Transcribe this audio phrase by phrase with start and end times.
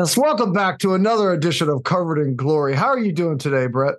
[0.00, 2.74] Yes, welcome back to another edition of Covered in Glory.
[2.74, 3.96] How are you doing today, Brett?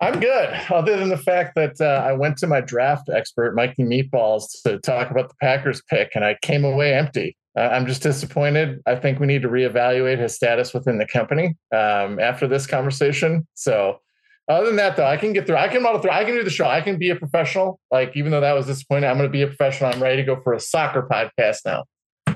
[0.00, 3.84] I'm good, other than the fact that uh, I went to my draft expert, Mikey
[3.84, 7.36] Meatballs, to talk about the Packers pick, and I came away empty.
[7.56, 8.80] Uh, I'm just disappointed.
[8.84, 13.46] I think we need to reevaluate his status within the company um, after this conversation.
[13.54, 14.00] So,
[14.48, 15.58] other than that, though, I can get through.
[15.58, 16.10] I can model through.
[16.10, 16.66] I can do the show.
[16.66, 17.78] I can be a professional.
[17.92, 19.92] Like, even though that was disappointing, I'm going to be a professional.
[19.92, 21.84] I'm ready to go for a soccer podcast now.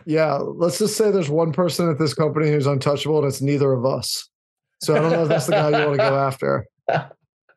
[0.06, 3.73] Yeah, let's just say there's one person at this company who's untouchable, and it's neither
[3.73, 4.29] of us.
[4.80, 6.66] So I don't know if that's the guy you want to go after.
[6.88, 6.96] no,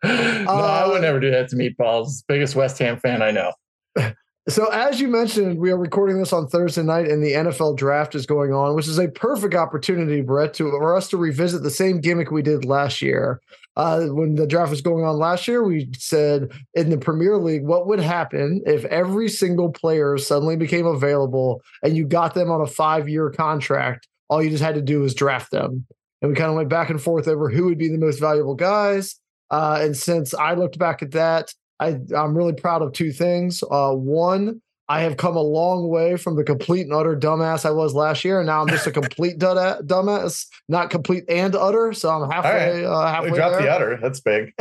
[0.03, 2.23] I would Uh, never do that to Meatballs.
[2.28, 3.53] Biggest West Ham fan I know.
[4.47, 8.16] So, as you mentioned, we are recording this on Thursday night, and the NFL draft
[8.16, 11.69] is going on, which is a perfect opportunity, Brett, to for us to revisit the
[11.69, 13.41] same gimmick we did last year.
[13.75, 17.64] Uh, when the draft was going on last year, we said in the Premier League,
[17.64, 22.59] what would happen if every single player suddenly became available and you got them on
[22.59, 24.08] a five-year contract?
[24.30, 25.86] All you just had to do was draft them,
[26.22, 28.56] and we kind of went back and forth over who would be the most valuable
[28.56, 29.16] guys.
[29.50, 33.64] Uh, and since I looked back at that, I, I'm really proud of two things.
[33.72, 37.69] Uh, one, I have come a long way from the complete and utter dumbass I
[37.71, 41.93] was last year, and now I'm just a complete dud- dumbass, not complete and utter.
[41.93, 42.83] So I'm halfway.
[42.85, 43.61] Uh, halfway We dropped there.
[43.61, 43.99] the udder.
[44.01, 44.51] That's big.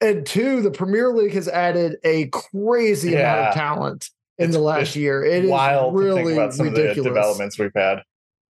[0.00, 4.60] And two, the Premier League has added a crazy amount of talent in It's- the
[4.62, 5.24] last year.
[5.24, 8.02] It is Wild to really think about some ridiculous developments we've had.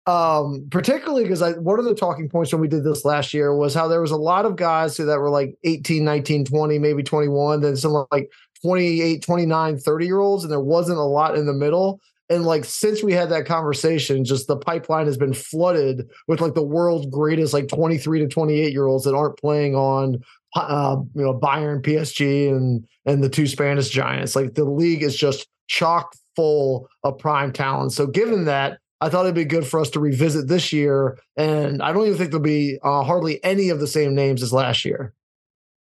[0.07, 3.55] um particularly because i one of the talking points when we did this last year
[3.55, 6.77] was how there was a lot of guys who that were like 18 19 20
[6.77, 8.29] maybe 21 then some like
[8.65, 12.01] 28 29 30 year olds and there wasn't a lot in the middle.
[12.29, 16.55] And like since we had that conversation just the pipeline has been flooded with like
[16.55, 20.23] the world's greatest like 23 to 28 year olds that aren't playing on
[20.55, 24.35] uh you know bayern psg and and the two spanish giants.
[24.35, 27.93] Like the league is just chock full of prime talent.
[27.93, 31.81] So given that I thought it'd be good for us to revisit this year, and
[31.83, 34.85] I don't even think there'll be uh, hardly any of the same names as last
[34.85, 35.13] year.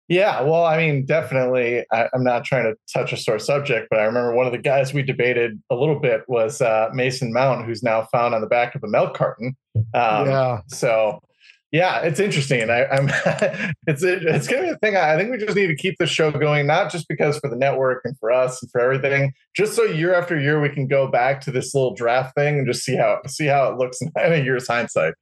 [0.09, 1.84] Yeah, well, I mean, definitely.
[1.91, 4.59] I, I'm not trying to touch a sore subject, but I remember one of the
[4.59, 8.47] guys we debated a little bit was uh, Mason Mount, who's now found on the
[8.47, 9.56] back of a milk carton.
[9.94, 11.20] Um, yeah, So,
[11.75, 13.09] yeah, it's interesting, I, I'm
[13.89, 14.97] it's it's gonna be a thing.
[14.97, 17.57] I think we just need to keep the show going, not just because for the
[17.57, 21.09] network and for us and for everything, just so year after year we can go
[21.09, 24.12] back to this little draft thing and just see how see how it looks in
[24.17, 25.15] a year's hindsight.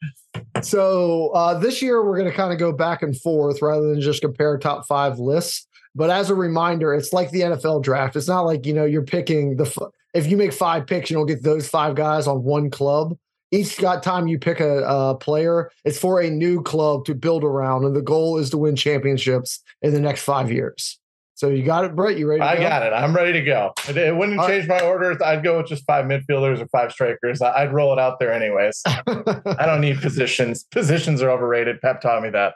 [0.60, 4.20] So uh, this year we're to kind of go back and forth rather than just
[4.20, 5.66] compare top five lists.
[5.94, 8.14] But as a reminder, it's like the NFL draft.
[8.14, 11.24] It's not like you know you're picking the if you make five picks, you don't
[11.24, 13.16] get those five guys on one club.
[13.52, 17.44] Each got time you pick a, a player, it's for a new club to build
[17.44, 20.98] around, and the goal is to win championships in the next five years.
[21.34, 22.18] So you got it, Brett.
[22.18, 22.40] You ready?
[22.40, 22.62] I go?
[22.62, 22.92] got it.
[22.92, 23.72] I'm ready to go.
[23.88, 24.58] It, it wouldn't All right.
[24.58, 25.16] change my orders.
[25.20, 27.42] I'd go with just five midfielders or five strikers.
[27.42, 28.80] I- I'd roll it out there anyways.
[28.86, 30.64] I don't need positions.
[30.64, 31.80] Positions are overrated.
[31.80, 32.54] Pep taught me that.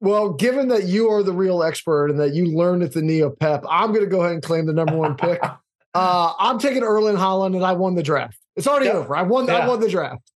[0.00, 3.20] Well, given that you are the real expert and that you learned at the knee
[3.20, 5.40] of Pep, I'm going to go ahead and claim the number one pick.
[5.96, 8.36] Uh, I'm taking Erling Haaland, and I won the draft.
[8.56, 9.14] It's already over.
[9.14, 9.48] I won.
[9.48, 10.28] I won the draft.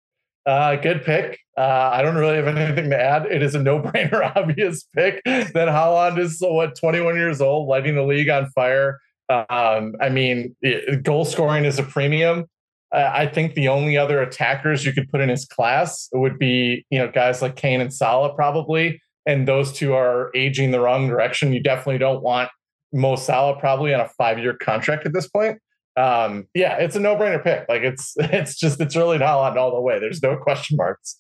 [0.49, 1.39] Uh, good pick.
[1.59, 3.27] Uh, I don't really have anything to add.
[3.27, 5.23] It is a no-brainer, obvious pick.
[5.25, 8.99] That Haaland is what 21 years old, lighting the league on fire.
[9.29, 12.47] Um, I mean, it- goal scoring is a premium.
[12.91, 16.99] I think the only other attackers you could put in his class would be, you
[16.99, 21.53] know, guys like Kane and Salah probably, and those two are aging the wrong direction.
[21.53, 22.49] You definitely don't want
[22.95, 25.59] Mo Salah probably on a five-year contract at this point.
[25.99, 27.69] Um, yeah, it's a no-brainer pick.
[27.69, 29.99] Like it's it's just it's really not Haaland all the way.
[29.99, 31.17] There's no question marks.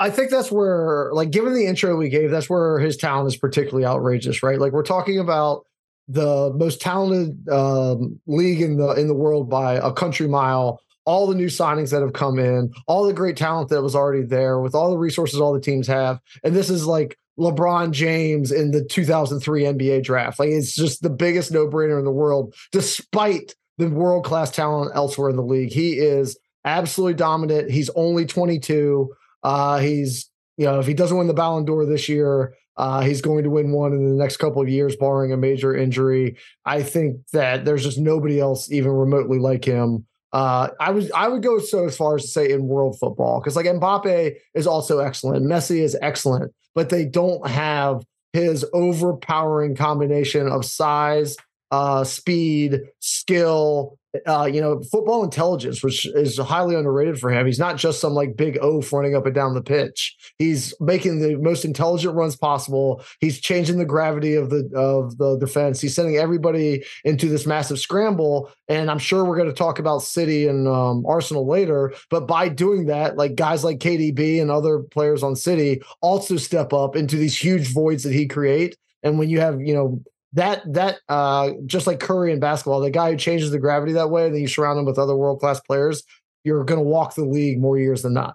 [0.00, 3.36] I think that's where, like, given the intro we gave, that's where his talent is
[3.36, 4.58] particularly outrageous, right?
[4.58, 5.64] Like, we're talking about
[6.06, 10.80] the most talented um, league in the in the world by a country mile.
[11.04, 14.22] All the new signings that have come in, all the great talent that was already
[14.22, 18.52] there, with all the resources all the teams have, and this is like LeBron James
[18.52, 20.38] in the 2003 NBA draft.
[20.38, 24.92] Like, it's just the biggest no brainer in the world, despite the world class talent
[24.94, 25.72] elsewhere in the league.
[25.72, 27.70] He is absolutely dominant.
[27.70, 29.14] He's only 22.
[29.42, 33.20] Uh, he's, you know, if he doesn't win the Ballon d'Or this year, uh, he's
[33.20, 36.36] going to win one in the next couple of years, barring a major injury.
[36.64, 41.28] I think that there's just nobody else even remotely like him Uh, I was I
[41.28, 44.66] would go so as far as to say in world football because like Mbappe is
[44.66, 48.04] also excellent, Messi is excellent, but they don't have
[48.34, 51.36] his overpowering combination of size,
[51.70, 57.44] uh, speed, skill, uh, you know, football intelligence, which is highly underrated for him.
[57.44, 60.16] He's not just some like big oaf running up and down the pitch.
[60.38, 63.04] He's making the most intelligent runs possible.
[63.20, 65.80] He's changing the gravity of the of the defense.
[65.80, 68.50] He's sending everybody into this massive scramble.
[68.68, 71.92] And I'm sure we're going to talk about City and um, Arsenal later.
[72.10, 76.72] But by doing that, like guys like KDB and other players on City also step
[76.72, 78.76] up into these huge voids that he create.
[79.02, 80.02] And when you have, you know,
[80.34, 84.10] that that uh just like Curry in basketball, the guy who changes the gravity that
[84.10, 86.02] way, then you surround him with other world class players,
[86.44, 88.34] you're going to walk the league more years than not.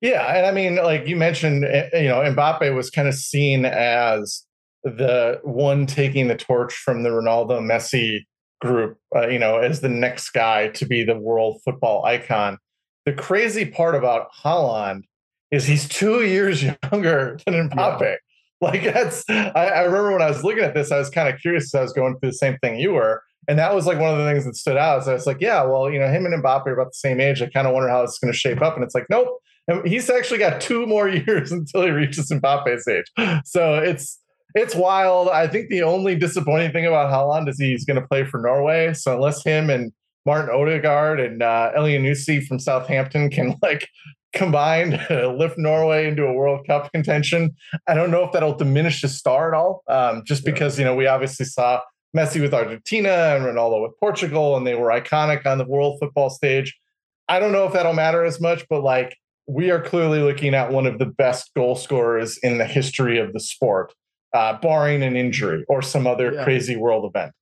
[0.00, 3.64] Yeah, and I mean, like you mentioned, eh, you know, Mbappe was kind of seen
[3.64, 4.44] as
[4.84, 8.20] the one taking the torch from the Ronaldo Messi
[8.60, 12.58] group, uh, you know, as the next guy to be the world football icon.
[13.06, 15.02] The crazy part about Haaland
[15.50, 16.62] is he's two years
[16.92, 18.00] younger than Mbappe.
[18.00, 18.16] Yeah.
[18.60, 21.40] Like that's I, I, remember when I was looking at this, I was kind of
[21.40, 21.72] curious.
[21.76, 23.22] I was going through the same thing you were.
[23.46, 25.04] And that was like one of the things that stood out.
[25.04, 27.20] So I was like, yeah, well, you know, him and Mbappe are about the same
[27.20, 27.40] age.
[27.40, 28.74] I kind of wonder how it's going to shape up.
[28.74, 29.28] And it's like, nope.
[29.68, 33.06] And he's actually got two more years until he reaches Mbappe's age.
[33.44, 34.18] So it's
[34.54, 35.28] it's wild.
[35.28, 38.92] I think the only disappointing thing about Haaland is he's going to play for Norway.
[38.94, 39.92] So unless him and
[40.26, 43.88] Martin Odegaard and uh, Elyounoussi from Southampton can like
[44.32, 47.54] combined lift Norway into a World Cup contention.
[47.86, 50.52] I don't know if that'll diminish the star at all, um, just yeah.
[50.52, 51.80] because you know we obviously saw
[52.16, 56.30] Messi with Argentina and Ronaldo with Portugal, and they were iconic on the world football
[56.30, 56.76] stage.
[57.28, 59.16] I don't know if that'll matter as much, but like
[59.46, 63.32] we are clearly looking at one of the best goal scorers in the history of
[63.32, 63.94] the sport,
[64.34, 66.44] uh, barring an injury or some other yeah.
[66.44, 67.32] crazy world event.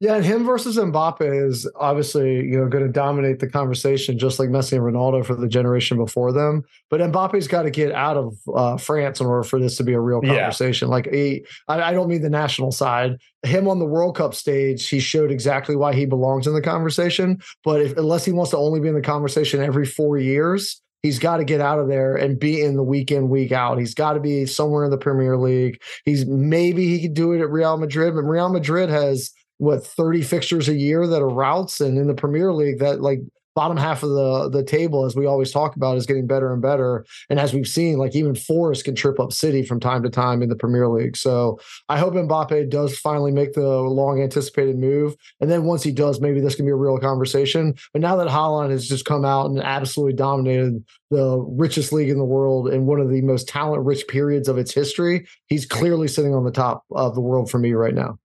[0.00, 4.38] Yeah, and him versus Mbappe is obviously you know going to dominate the conversation, just
[4.38, 6.62] like Messi and Ronaldo for the generation before them.
[6.88, 9.94] But Mbappe's got to get out of uh, France in order for this to be
[9.94, 10.86] a real conversation.
[10.86, 10.92] Yeah.
[10.92, 13.18] Like he, I, I don't mean the national side.
[13.42, 17.40] Him on the World Cup stage, he showed exactly why he belongs in the conversation.
[17.64, 21.18] But if, unless he wants to only be in the conversation every four years, he's
[21.18, 23.94] got to get out of there and be in the week in week out he's
[23.94, 27.50] got to be somewhere in the premier league he's maybe he could do it at
[27.50, 31.80] real madrid but real madrid has what 30 fixtures a year that are routes?
[31.80, 33.20] And in the premier league that like
[33.58, 36.62] bottom half of the the table as we always talk about is getting better and
[36.62, 37.04] better.
[37.28, 40.42] And as we've seen like even forest can trip up city from time to time
[40.42, 41.16] in the premier league.
[41.16, 41.58] So
[41.88, 45.16] i hope mbappe does finally make the long anticipated move.
[45.40, 47.74] And then once he does maybe this can be a real conversation.
[47.92, 52.18] But now that Haaland has just come out and absolutely dominated the richest league in
[52.18, 56.06] the world in one of the most talent rich periods of its history he's clearly
[56.06, 58.18] sitting on the top of the world for me right now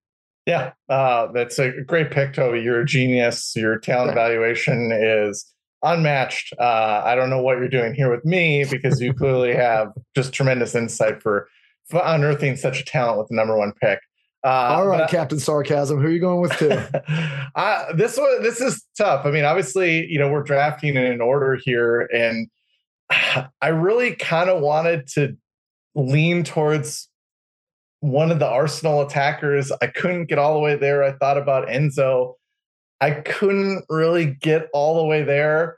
[0.45, 2.61] yeah, uh, that's a great pick, Toby.
[2.61, 3.53] You're a genius.
[3.55, 5.45] Your talent evaluation is
[5.83, 6.53] unmatched.
[6.59, 10.33] Uh, I don't know what you're doing here with me because you clearly have just
[10.33, 11.47] tremendous insight for,
[11.89, 13.99] for unearthing such a talent with the number one pick.
[14.45, 16.01] Uh, All right, Captain Sarcasm.
[16.01, 16.71] Who are you going with too?
[17.55, 19.25] uh, this one, this is tough.
[19.25, 22.49] I mean, obviously, you know, we're drafting in an order here, and
[23.61, 25.37] I really kind of wanted to
[25.95, 27.07] lean towards
[28.03, 29.71] one of the Arsenal attackers.
[29.81, 31.03] I couldn't get all the way there.
[31.03, 32.33] I thought about Enzo.
[32.99, 35.77] I couldn't really get all the way there.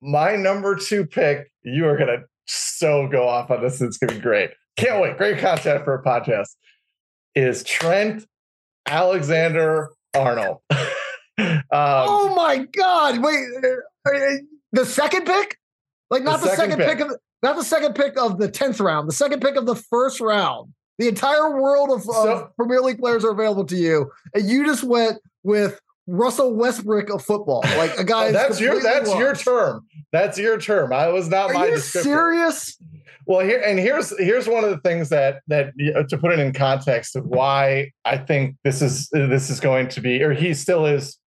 [0.00, 3.82] My number two pick, you are going to so go off on this.
[3.82, 4.52] It's going to be great.
[4.78, 5.18] Can't wait.
[5.18, 6.48] Great content for a podcast.
[7.34, 8.24] Is Trent
[8.86, 10.62] Alexander Arnold.
[10.70, 13.22] um, oh my God.
[13.22, 14.36] Wait, uh, uh,
[14.72, 15.58] the second pick?
[16.08, 16.98] Like not the, the second, second pick.
[16.98, 19.76] pick of not the second pick of the 10th round, the second pick of the
[19.76, 20.72] first round.
[20.98, 24.64] The entire world of, so, of Premier League players are available to you, and you
[24.64, 28.30] just went with Russell Westbrook of football, like a guy.
[28.32, 29.20] that's your that's lost.
[29.20, 29.86] your term.
[30.12, 30.92] That's your term.
[30.92, 31.66] I was not Are my.
[31.66, 32.78] You serious?
[33.26, 35.72] Well, here and here's here's one of the things that that
[36.08, 40.00] to put it in context of why I think this is this is going to
[40.00, 41.18] be, or he still is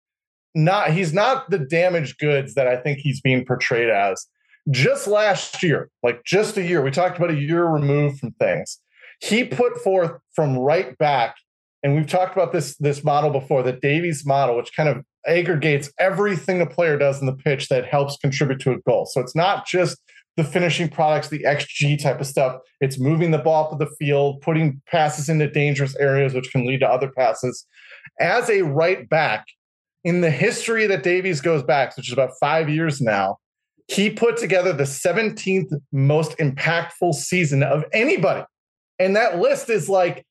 [0.54, 0.92] not.
[0.92, 4.26] He's not the damaged goods that I think he's being portrayed as.
[4.70, 8.78] Just last year, like just a year, we talked about a year removed from things
[9.20, 11.37] he put forth from right back,
[11.82, 15.92] and we've talked about this this model before, the Davies model, which kind of aggregates
[15.98, 19.06] everything a player does in the pitch that helps contribute to a goal.
[19.06, 19.98] So it's not just
[20.37, 22.60] the finishing products, the XG type of stuff.
[22.80, 26.80] It's moving the ball up the field, putting passes into dangerous areas, which can lead
[26.80, 27.66] to other passes.
[28.20, 29.46] As a right back,
[30.04, 33.38] in the history that Davies goes back, which is about five years now,
[33.88, 38.44] he put together the 17th most impactful season of anybody
[38.98, 40.26] and that list is like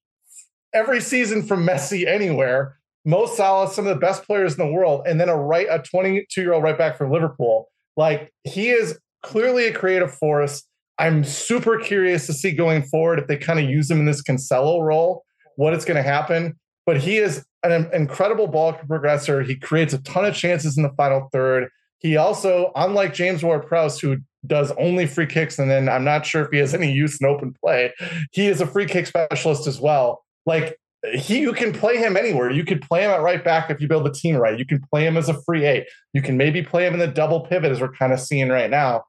[0.73, 5.03] every season from Messi anywhere, Mo Salah, some of the best players in the world,
[5.07, 7.69] and then a right a 22 year old right back from Liverpool.
[7.95, 10.63] Like he is clearly a creative force.
[10.99, 14.21] I'm super curious to see going forward if they kind of use him in this
[14.21, 15.23] Cancelo role,
[15.55, 16.57] what it's going to happen.
[16.85, 19.45] But he is an incredible ball progressor.
[19.45, 21.69] He creates a ton of chances in the final third.
[21.99, 26.25] He also, unlike James Ward Prowse, who does only free kicks, and then I'm not
[26.25, 27.93] sure if he has any use in open play,
[28.31, 30.23] he is a free kick specialist as well.
[30.45, 30.77] Like
[31.13, 32.51] he you can play him anywhere.
[32.51, 34.57] You could play him at right back if you build the team right.
[34.57, 35.87] You can play him as a free eight.
[36.13, 38.69] You can maybe play him in the double pivot as we're kind of seeing right
[38.69, 39.03] now.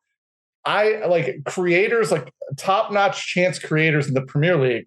[0.64, 4.86] I like creators like top notch chance creators in the Premier League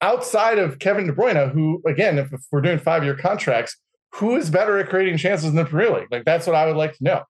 [0.00, 3.76] outside of Kevin De Bruyne, who again, if, if we're doing five year contracts,
[4.14, 6.08] who is better at creating chances in the Premier League?
[6.10, 7.22] Like that's what I would like to know.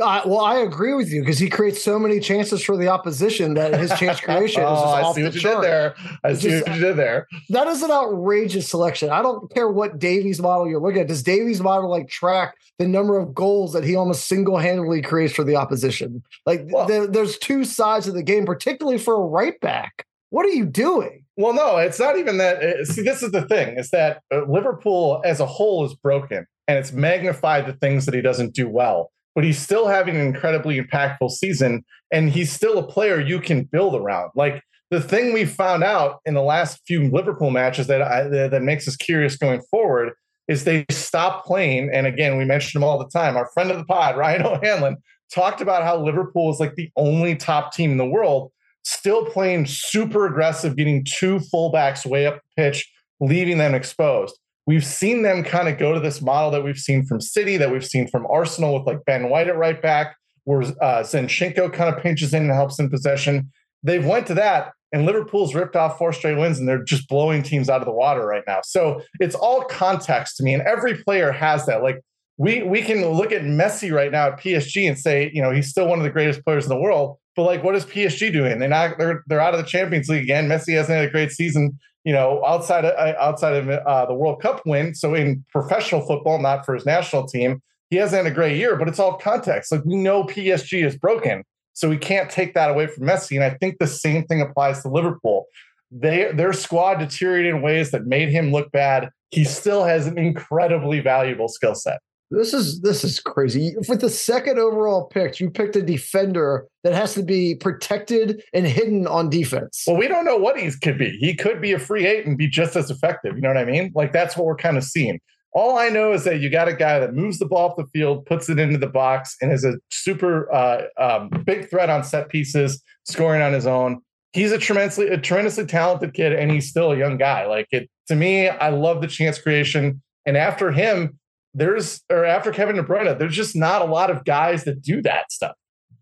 [0.00, 3.54] Uh, well, I agree with you because he creates so many chances for the opposition
[3.54, 5.62] that his chance creation oh, is just off the chart.
[5.62, 5.94] Did there.
[6.24, 7.28] I see just, what you did there.
[7.50, 9.10] That is an outrageous selection.
[9.10, 11.06] I don't care what Davies model you're looking at.
[11.06, 15.32] Does Davies model like track the number of goals that he almost single handedly creates
[15.32, 16.24] for the opposition?
[16.44, 20.06] Like well, the, there's two sides of the game, particularly for a right back.
[20.30, 21.24] What are you doing?
[21.36, 22.60] Well, no, it's not even that.
[22.62, 26.46] Uh, see, this is the thing: is that uh, Liverpool as a whole is broken,
[26.66, 30.26] and it's magnified the things that he doesn't do well but he's still having an
[30.26, 34.30] incredibly impactful season and he's still a player you can build around.
[34.34, 38.62] Like the thing we found out in the last few Liverpool matches that I, that
[38.62, 40.12] makes us curious going forward
[40.46, 41.90] is they stopped playing.
[41.92, 43.36] And again, we mentioned him all the time.
[43.36, 44.96] Our friend of the pod, Ryan O'Hanlon,
[45.32, 48.52] talked about how Liverpool is like the only top team in the world,
[48.84, 52.88] still playing super aggressive, getting two fullbacks way up the pitch,
[53.20, 57.04] leaving them exposed we've seen them kind of go to this model that we've seen
[57.04, 60.62] from City, that we've seen from Arsenal with like Ben White at right back, where
[60.62, 63.50] uh, Zinchenko kind of pinches in and helps in possession.
[63.82, 67.42] They've went to that, and Liverpool's ripped off four straight wins, and they're just blowing
[67.42, 68.60] teams out of the water right now.
[68.64, 71.82] So it's all context to me, and every player has that.
[71.82, 72.00] Like
[72.38, 75.68] we we can look at Messi right now at PSG and say, you know, he's
[75.68, 77.18] still one of the greatest players in the world.
[77.36, 78.58] But like, what is PSG doing?
[78.58, 78.96] They're not.
[78.98, 80.48] They're they're out of the Champions League again.
[80.48, 84.14] Messi hasn't had a great season you know, outside of, uh, outside of uh, the
[84.14, 84.94] World Cup win.
[84.94, 88.76] So in professional football, not for his national team, he hasn't had a great year.
[88.76, 89.72] But it's all context.
[89.72, 93.36] Like we know PSG is broken, so we can't take that away from Messi.
[93.36, 95.46] And I think the same thing applies to Liverpool.
[95.90, 99.10] They their squad deteriorated in ways that made him look bad.
[99.30, 102.00] He still has an incredibly valuable skill set.
[102.30, 103.74] This is this is crazy.
[103.88, 108.66] With the second overall pick, you picked a defender that has to be protected and
[108.66, 109.84] hidden on defense.
[109.86, 111.10] Well, we don't know what he could be.
[111.18, 113.36] He could be a free eight and be just as effective.
[113.36, 113.92] You know what I mean?
[113.94, 115.20] Like that's what we're kind of seeing.
[115.52, 117.86] All I know is that you got a guy that moves the ball off the
[117.86, 122.02] field, puts it into the box, and is a super uh, um, big threat on
[122.02, 124.00] set pieces, scoring on his own.
[124.32, 127.46] He's a tremendously a tremendously talented kid, and he's still a young guy.
[127.46, 130.02] Like it to me, I love the chance creation.
[130.26, 131.18] And after him,
[131.54, 135.00] there's or after Kevin De Bruyne, there's just not a lot of guys that do
[135.02, 135.56] that stuff.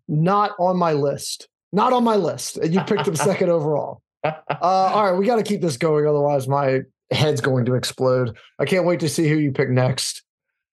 [0.09, 1.49] Not on my list.
[1.73, 2.57] Not on my list.
[2.59, 4.03] And you picked him second overall.
[4.25, 8.37] Uh, all right, we got to keep this going, otherwise my head's going to explode.
[8.59, 10.23] I can't wait to see who you pick next.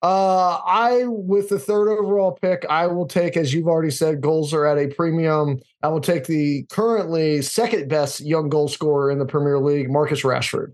[0.01, 4.53] Uh, I with the third overall pick, I will take, as you've already said, goals
[4.53, 5.59] are at a premium.
[5.83, 10.21] I will take the currently second best young goal scorer in the Premier League, Marcus
[10.21, 10.73] Rashford.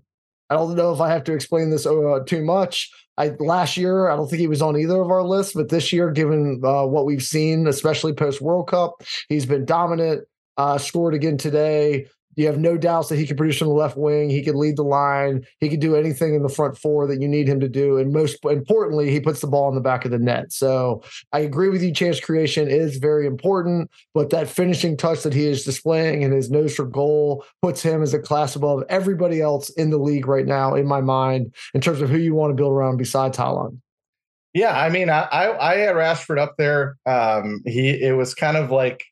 [0.49, 2.91] I don't know if I have to explain this uh, too much.
[3.17, 5.93] I last year I don't think he was on either of our lists, but this
[5.93, 10.25] year, given uh, what we've seen, especially post World Cup, he's been dominant.
[10.57, 12.07] Uh, scored again today.
[12.35, 14.29] You have no doubts that he can produce from the left wing.
[14.29, 15.45] He can lead the line.
[15.59, 17.97] He can do anything in the front four that you need him to do.
[17.97, 20.51] And most importantly, he puts the ball in the back of the net.
[20.51, 21.93] So I agree with you.
[21.93, 26.51] Chance creation is very important, but that finishing touch that he is displaying and his
[26.51, 30.45] nose for goal puts him as a class above everybody else in the league right
[30.45, 33.79] now, in my mind, in terms of who you want to build around besides Haaland.
[34.53, 36.95] Yeah, I mean, I I, I had Rashford up there.
[37.05, 39.03] Um, he it was kind of like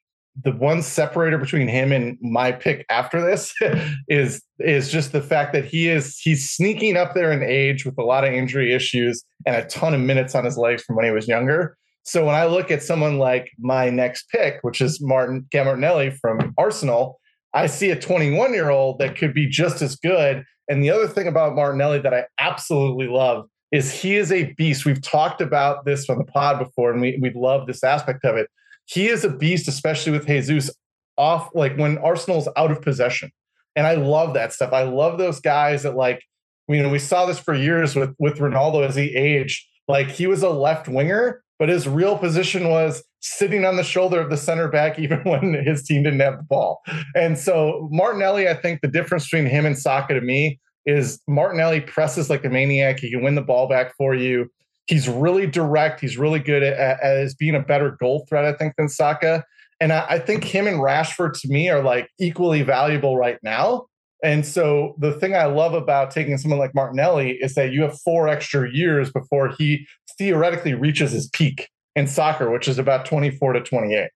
[0.42, 3.54] the one separator between him and my pick after this
[4.08, 7.98] is is just the fact that he is he's sneaking up there in age with
[7.98, 11.06] a lot of injury issues and a ton of minutes on his legs from when
[11.06, 11.78] he was younger.
[12.04, 16.54] So when I look at someone like my next pick, which is Martin Martinelli from
[16.58, 17.20] Arsenal,
[17.54, 20.44] I see a 21 year old that could be just as good.
[20.68, 24.86] And the other thing about Martinelli that I absolutely love is he is a beast.
[24.86, 28.36] We've talked about this on the pod before, and we we love this aspect of
[28.36, 28.50] it
[28.86, 30.70] he is a beast, especially with Jesus
[31.18, 33.32] off, like when Arsenal's out of possession.
[33.76, 34.74] And I love that stuff.
[34.74, 36.22] I love those guys that like,
[36.68, 39.66] you know, we saw this for years with with Ronaldo as he aged.
[39.88, 44.20] Like he was a left winger, but his real position was sitting on the shoulder
[44.20, 46.82] of the center back, even when his team didn't have the ball.
[47.16, 51.82] And so Martinelli, I think the difference between him and Saka to me is Martinelli
[51.82, 53.00] presses like a maniac.
[53.00, 54.50] He can win the ball back for you.
[54.88, 56.02] He's really direct.
[56.02, 59.44] He's really good at, at, as being a better goal threat, I think, than Saka.
[59.80, 63.86] And I, I think him and Rashford to me are like equally valuable right now.
[64.24, 68.00] And so the thing I love about taking someone like Martinelli is that you have
[68.02, 69.86] four extra years before he
[70.18, 74.10] theoretically reaches his peak in soccer, which is about 24 to 28.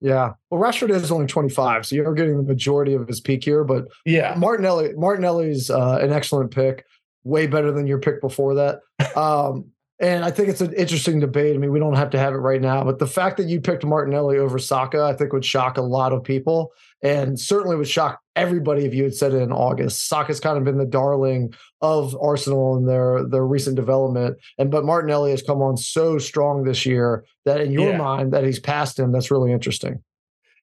[0.00, 0.34] Yeah.
[0.50, 3.64] Well, Rashford is only 25, so you're getting the majority of his peak here.
[3.64, 6.84] But yeah, Martinelli, Martinelli's uh, an excellent pick,
[7.24, 8.80] way better than your pick before that.
[9.16, 11.54] Um, and I think it's an interesting debate.
[11.54, 13.60] I mean, we don't have to have it right now, but the fact that you
[13.60, 16.72] picked Martinelli over Saka, I think would shock a lot of people
[17.02, 20.08] and certainly would shock everybody if you had said it in August.
[20.08, 24.36] Saka's kind of been the darling of Arsenal in their their recent development.
[24.58, 27.96] And but Martinelli has come on so strong this year that in your yeah.
[27.96, 30.02] mind that he's passed him, that's really interesting.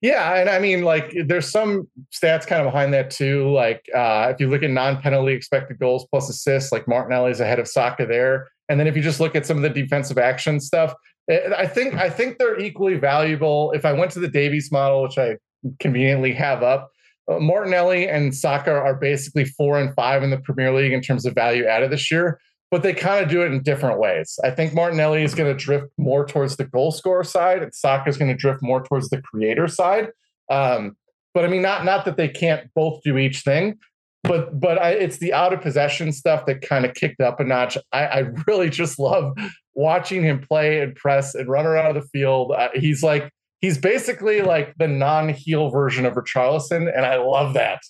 [0.03, 3.49] Yeah, and I mean, like, there's some stats kind of behind that too.
[3.53, 7.69] Like, uh, if you look at non-penalty expected goals plus assists, like Martinelli's ahead of
[7.69, 8.49] Saka there.
[8.73, 10.95] And then if you just look at some of the defensive action stuff,
[11.29, 13.71] eh, I think I think they're equally valuable.
[13.73, 15.37] If I went to the Davies model, which I
[15.79, 16.89] conveniently have up,
[17.31, 21.23] uh, Martinelli and Saka are basically four and five in the Premier League in terms
[21.27, 22.39] of value added this year,
[22.71, 24.39] but they kind of do it in different ways.
[24.43, 28.09] I think Martinelli is going to drift more towards the goal scorer side, and Saka
[28.09, 30.07] is going to drift more towards the creator side.
[30.49, 30.97] Um,
[31.35, 33.77] but I mean, not not that they can't both do each thing,
[34.23, 37.43] but but I, it's the out of possession stuff that kind of kicked up a
[37.43, 37.77] notch.
[37.91, 39.37] I, I, really just love
[39.73, 42.53] watching him play and press and run around the field.
[42.53, 47.81] Uh, he's like he's basically like the non-heel version of Richarlison, and I love that.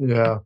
[0.00, 0.38] yeah,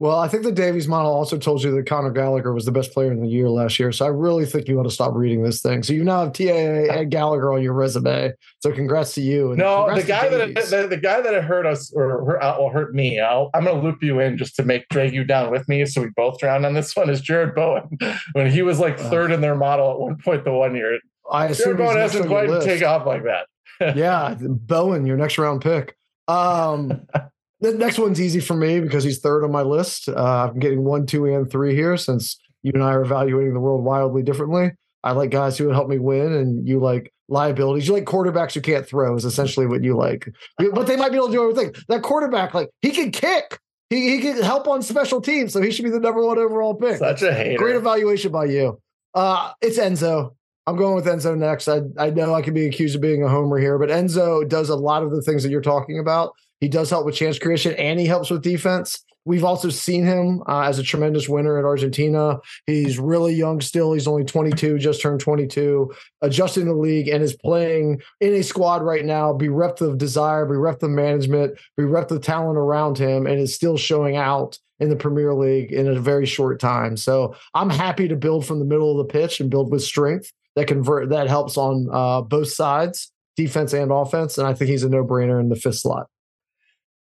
[0.00, 2.92] well, I think the Davies model also told you that Conor Gallagher was the best
[2.92, 3.92] player in the year last year.
[3.92, 5.84] So I really think you ought to stop reading this thing.
[5.84, 8.32] So you now have TAA and Gallagher on your resume.
[8.60, 9.54] So congrats to you.
[9.56, 13.20] no, the guy that the, the, guy that hurt us or hurt, or hurt me,
[13.20, 15.86] i am going to loop you in just to make drag you down with me,
[15.86, 17.08] so we both drown on this one.
[17.08, 17.96] Is Jarrod Bowen
[18.32, 20.98] when he was like third in their model at one point the one year.
[21.30, 23.46] I Jarrod Bowen hasn't quite take off like that.
[23.96, 25.96] yeah, Bowen, your next round pick.
[26.26, 27.06] Um,
[27.60, 30.08] The next one's easy for me because he's third on my list.
[30.08, 33.60] Uh, I'm getting one, two, and three here since you and I are evaluating the
[33.60, 34.72] world wildly differently.
[35.02, 37.86] I like guys who would help me win, and you like liabilities.
[37.86, 40.28] You like quarterbacks who can't throw is essentially what you like.
[40.58, 41.74] But they might be able to do everything.
[41.88, 43.58] That quarterback, like he can kick.
[43.90, 46.74] He, he can help on special teams, so he should be the number one overall
[46.74, 46.96] pick.
[46.96, 47.58] Such a hater.
[47.58, 48.80] Great evaluation by you.
[49.14, 50.34] Uh, it's Enzo.
[50.66, 51.68] I'm going with Enzo next.
[51.68, 54.70] I, I know I can be accused of being a homer here, but Enzo does
[54.70, 56.32] a lot of the things that you're talking about.
[56.64, 59.04] He does help with chance creation and he helps with defense.
[59.26, 62.38] We've also seen him uh, as a tremendous winner at Argentina.
[62.66, 63.92] He's really young still.
[63.92, 68.80] He's only 22, just turned 22, adjusting the league and is playing in a squad
[68.80, 73.54] right now, bereft of desire, bereft of management, bereft of talent around him, and is
[73.54, 76.96] still showing out in the Premier League in a very short time.
[76.96, 80.32] So I'm happy to build from the middle of the pitch and build with strength
[80.56, 84.38] that convert that helps on uh, both sides, defense and offense.
[84.38, 86.06] And I think he's a no brainer in the fifth slot.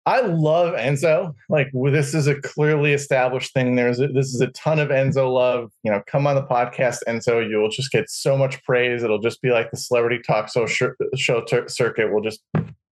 [0.07, 1.35] I love Enzo.
[1.49, 3.75] Like this is a clearly established thing.
[3.75, 5.71] There's a, this is a ton of Enzo love.
[5.83, 7.49] You know, come on the podcast, Enzo.
[7.49, 9.03] You will just get so much praise.
[9.03, 12.43] It'll just be like the celebrity talk show show ter- circuit will just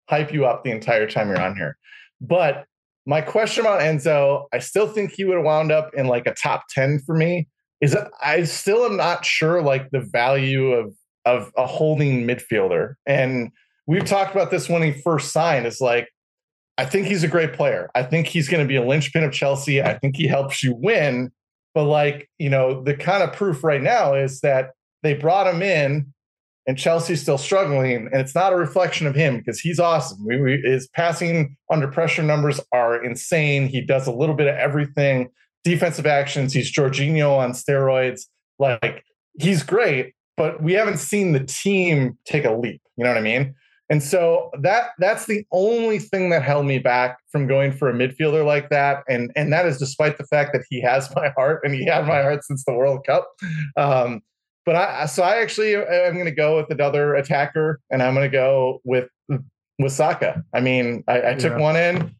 [0.08, 1.76] hype you up the entire time you're on here.
[2.20, 2.64] But
[3.04, 6.34] my question about Enzo, I still think he would have wound up in like a
[6.34, 7.48] top ten for me.
[7.82, 10.94] Is I still am not sure like the value of
[11.24, 12.94] of a holding midfielder.
[13.06, 13.50] And
[13.86, 15.66] we've talked about this when he first signed.
[15.66, 16.08] Is like
[16.82, 17.88] I think he's a great player.
[17.94, 19.80] I think he's going to be a linchpin of Chelsea.
[19.80, 21.30] I think he helps you win.
[21.76, 24.70] But like, you know, the kind of proof right now is that
[25.04, 26.12] they brought him in
[26.66, 28.08] and Chelsea's still struggling.
[28.08, 30.26] And it's not a reflection of him because he's awesome.
[30.26, 33.68] We, we, his passing under pressure numbers are insane.
[33.68, 35.28] He does a little bit of everything.
[35.62, 38.22] Defensive actions, he's Jorginho on steroids.
[38.58, 39.04] Like,
[39.38, 42.82] he's great, but we haven't seen the team take a leap.
[42.96, 43.54] You know what I mean?
[43.92, 47.92] And so that that's the only thing that held me back from going for a
[47.92, 49.04] midfielder like that.
[49.06, 52.06] And and that is despite the fact that he has my heart and he had
[52.06, 53.28] my heart since the World Cup.
[53.76, 54.22] Um,
[54.64, 58.30] but I so I actually am going to go with another attacker, and I'm going
[58.30, 59.10] to go with
[59.78, 60.42] with Saka.
[60.54, 61.58] I mean, I, I took yeah.
[61.58, 62.14] one in.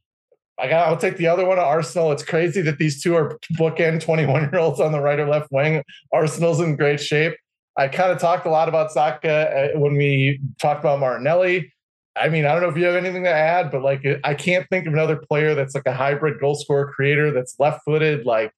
[0.58, 0.88] I got.
[0.88, 2.12] I'll take the other one to Arsenal.
[2.12, 5.50] It's crazy that these two are bookend 21 year olds on the right or left
[5.50, 5.82] wing.
[6.12, 7.34] Arsenal's in great shape.
[7.76, 11.72] I kind of talked a lot about Saka uh, when we talked about Martinelli.
[12.14, 14.68] I mean, I don't know if you have anything to add, but like, I can't
[14.68, 18.26] think of another player that's like a hybrid goal scorer creator that's left footed.
[18.26, 18.52] Like,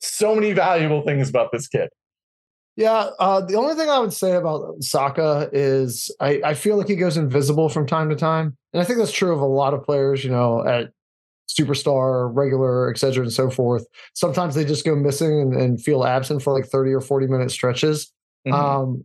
[0.00, 1.88] so many valuable things about this kid.
[2.76, 6.88] Yeah, uh, the only thing I would say about Saka is I, I feel like
[6.88, 9.74] he goes invisible from time to time, and I think that's true of a lot
[9.74, 10.24] of players.
[10.24, 10.90] You know, at
[11.48, 13.86] superstar, regular, et cetera, and so forth.
[14.14, 17.50] Sometimes they just go missing and, and feel absent for like 30 or 40 minute
[17.50, 18.12] stretches.
[18.46, 18.54] Mm-hmm.
[18.54, 19.04] Um,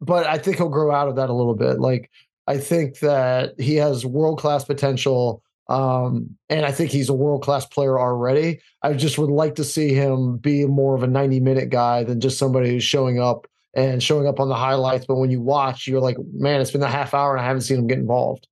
[0.00, 1.80] but I think he'll grow out of that a little bit.
[1.80, 2.10] Like,
[2.46, 5.42] I think that he has world class potential.
[5.68, 8.60] Um, and I think he's a world class player already.
[8.82, 12.20] I just would like to see him be more of a 90 minute guy than
[12.20, 15.06] just somebody who's showing up and showing up on the highlights.
[15.06, 17.62] But when you watch, you're like, man, it's been a half hour and I haven't
[17.62, 18.46] seen him get involved.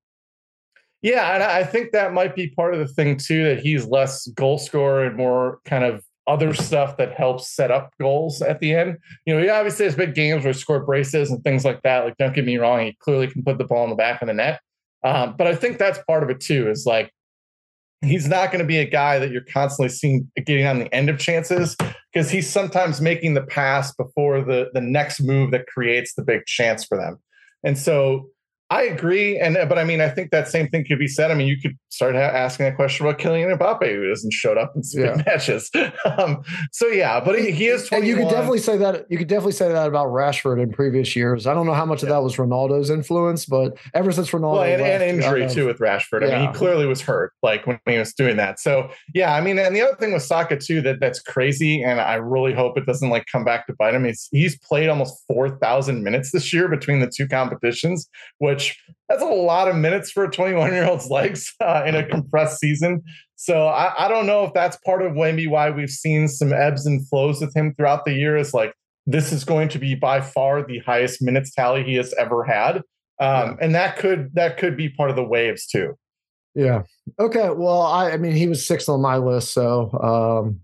[1.03, 4.27] Yeah, and I think that might be part of the thing too that he's less
[4.29, 8.74] goal scorer and more kind of other stuff that helps set up goals at the
[8.74, 8.98] end.
[9.26, 12.04] You know, he obviously has big games where he scored braces and things like that.
[12.04, 14.28] Like, don't get me wrong, he clearly can put the ball in the back of
[14.28, 14.60] the net.
[15.04, 16.68] Um, but I think that's part of it too.
[16.70, 17.12] Is like
[18.00, 21.08] he's not going to be a guy that you're constantly seeing getting on the end
[21.10, 21.76] of chances
[22.12, 26.46] because he's sometimes making the pass before the the next move that creates the big
[26.46, 27.18] chance for them.
[27.62, 28.28] And so
[28.70, 31.30] I agree, and but I mean, I think that same thing could be said.
[31.30, 34.59] I mean, you could start ha- asking that question about Kylian Mbappe, who hasn't showed
[34.59, 35.22] up in yeah.
[35.26, 35.70] matches.
[36.04, 37.88] Um, so yeah, but he, he is.
[37.88, 38.00] 21.
[38.00, 39.07] And you could definitely say that.
[39.11, 41.46] You could definitely say that about Rashford in previous years.
[41.46, 42.09] I don't know how much yeah.
[42.09, 45.66] of that was Ronaldo's influence, but ever since Ronaldo, well, and, left, and injury too
[45.66, 46.24] with Rashford.
[46.24, 46.40] I yeah.
[46.40, 48.59] mean, he clearly was hurt, like when he was doing that.
[48.59, 52.00] So yeah, I mean, and the other thing with Saka too that that's crazy, and
[52.00, 54.04] I really hope it doesn't like come back to bite him.
[54.04, 58.78] He's he's played almost four thousand minutes this year between the two competitions, which
[59.09, 62.59] that's a lot of minutes for a 21 year old's legs uh, in a compressed
[62.59, 63.03] season.
[63.37, 66.87] So I, I, don't know if that's part of maybe why we've seen some ebbs
[66.87, 68.37] and flows with him throughout the year.
[68.37, 68.73] Is like
[69.07, 72.83] this is going to be by far the highest minutes tally he has ever had,
[73.21, 75.95] um, and that could that could be part of the waves too.
[76.55, 76.85] Yeah.
[77.19, 77.51] Okay.
[77.51, 80.61] Well, I, I mean, he was sixth on my list, so um,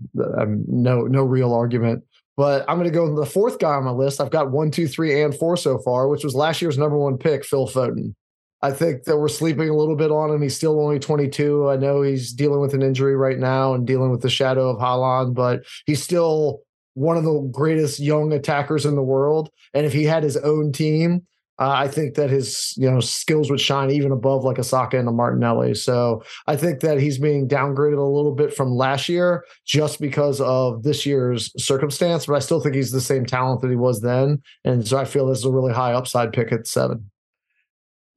[0.68, 2.04] no no real argument.
[2.36, 4.18] But I'm going to go with the fourth guy on my list.
[4.18, 7.18] I've got one, two, three, and four so far, which was last year's number one
[7.18, 8.14] pick, Phil Foden.
[8.62, 10.42] I think that we're sleeping a little bit on him.
[10.42, 11.70] He's still only 22.
[11.70, 14.78] I know he's dealing with an injury right now and dealing with the shadow of
[14.78, 16.60] Haaland, but he's still
[16.94, 19.50] one of the greatest young attackers in the world.
[19.72, 21.26] And if he had his own team,
[21.60, 24.98] uh, I think that his you know skills would shine even above like a Saka
[24.98, 25.74] and a Martinelli.
[25.74, 30.40] So I think that he's being downgraded a little bit from last year just because
[30.40, 32.24] of this year's circumstance.
[32.24, 35.04] But I still think he's the same talent that he was then, and so I
[35.04, 37.10] feel this is a really high upside pick at seven.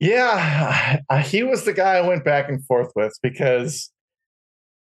[0.04, 3.90] Yeah, uh, he was the guy I went back and forth with because,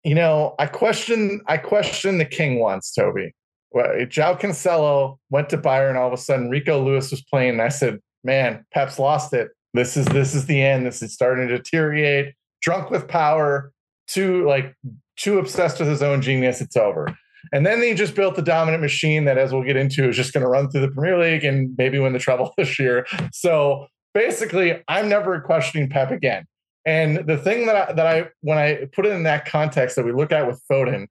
[0.03, 3.33] you know, I questioned I questioned the king once, Toby.
[3.71, 5.95] Well, João Cancelo went to Bayern.
[5.95, 9.51] All of a sudden, Rico Lewis was playing, and I said, "Man, Pep's lost it.
[9.73, 10.85] This is this is the end.
[10.85, 12.33] This is starting to deteriorate.
[12.61, 13.71] Drunk with power,
[14.07, 14.75] too like
[15.15, 16.59] too obsessed with his own genius.
[16.59, 17.17] It's over."
[17.53, 20.33] And then they just built the dominant machine that, as we'll get into, is just
[20.33, 23.07] going to run through the Premier League and maybe win the treble this year.
[23.31, 26.45] So basically, I'm never questioning Pep again.
[26.85, 30.05] And the thing that I, that I when I put it in that context that
[30.05, 31.07] we look at with Foden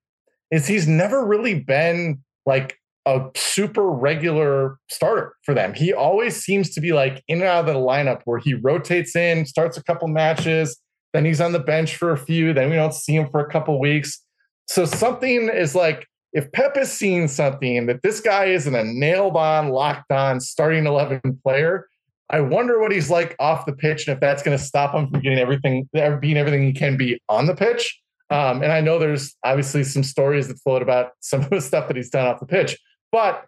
[0.51, 5.75] is he's never really been like a super regular starter for them.
[5.75, 9.15] He always seems to be like in and out of the lineup where he rotates
[9.15, 10.77] in, starts a couple matches,
[11.13, 13.51] then he's on the bench for a few, then we don't see him for a
[13.51, 14.23] couple weeks.
[14.67, 19.37] So something is like if Pep is seeing something that this guy isn't a nailed
[19.37, 21.89] on, locked on starting 11 player,
[22.31, 25.09] I wonder what he's like off the pitch and if that's going to stop him
[25.09, 28.01] from getting everything, being everything he can be on the pitch.
[28.31, 31.87] Um, and I know there's obviously some stories that float about some of the stuff
[31.89, 32.77] that he's done off the pitch,
[33.12, 33.47] but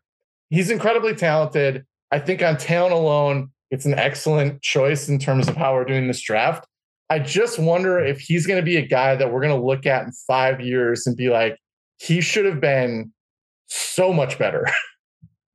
[0.50, 1.84] he's incredibly talented.
[2.10, 6.06] I think on talent alone, it's an excellent choice in terms of how we're doing
[6.06, 6.66] this draft.
[7.10, 9.86] I just wonder if he's going to be a guy that we're going to look
[9.86, 11.58] at in five years and be like,
[11.98, 13.12] he should have been
[13.66, 14.66] so much better.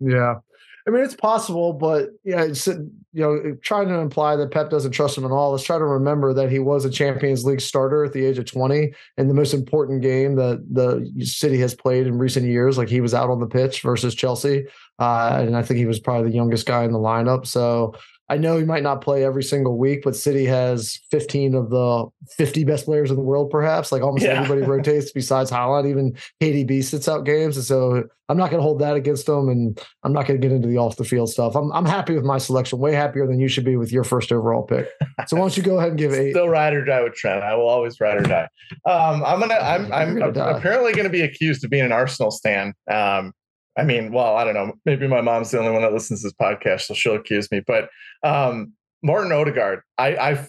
[0.05, 0.39] Yeah.
[0.85, 5.17] I mean, it's possible, but yeah, you know, trying to imply that Pep doesn't trust
[5.17, 5.51] him at all.
[5.51, 8.45] Let's try to remember that he was a Champions League starter at the age of
[8.45, 12.77] 20 in the most important game that the city has played in recent years.
[12.77, 14.65] Like he was out on the pitch versus Chelsea.
[14.99, 17.45] Uh, and I think he was probably the youngest guy in the lineup.
[17.45, 17.95] So
[18.29, 22.07] I know he might not play every single week, but City has 15 of the
[22.37, 23.91] 50 best players in the world, perhaps.
[23.91, 24.41] Like almost yeah.
[24.41, 25.89] everybody rotates besides Haaland.
[25.89, 27.57] Even KDB sits out games.
[27.57, 29.49] And so I'm not going to hold that against them.
[29.49, 31.55] And I'm not going to get into the off the field stuff.
[31.55, 34.31] I'm, I'm happy with my selection, way happier than you should be with your first
[34.31, 34.89] overall pick.
[35.27, 36.31] So why don't you go ahead and give eight?
[36.31, 37.43] Still ride or die with Trent.
[37.43, 38.47] I will always ride or die.
[38.85, 41.91] Um, I'm going to, I'm, I'm gonna apparently going to be accused of being an
[41.91, 42.73] Arsenal stan.
[42.89, 43.33] Um,
[43.77, 44.73] I mean, well, I don't know.
[44.85, 47.61] Maybe my mom's the only one that listens to this podcast, so she'll accuse me.
[47.65, 47.89] But
[48.23, 50.47] um, Martin Odegaard, I, I,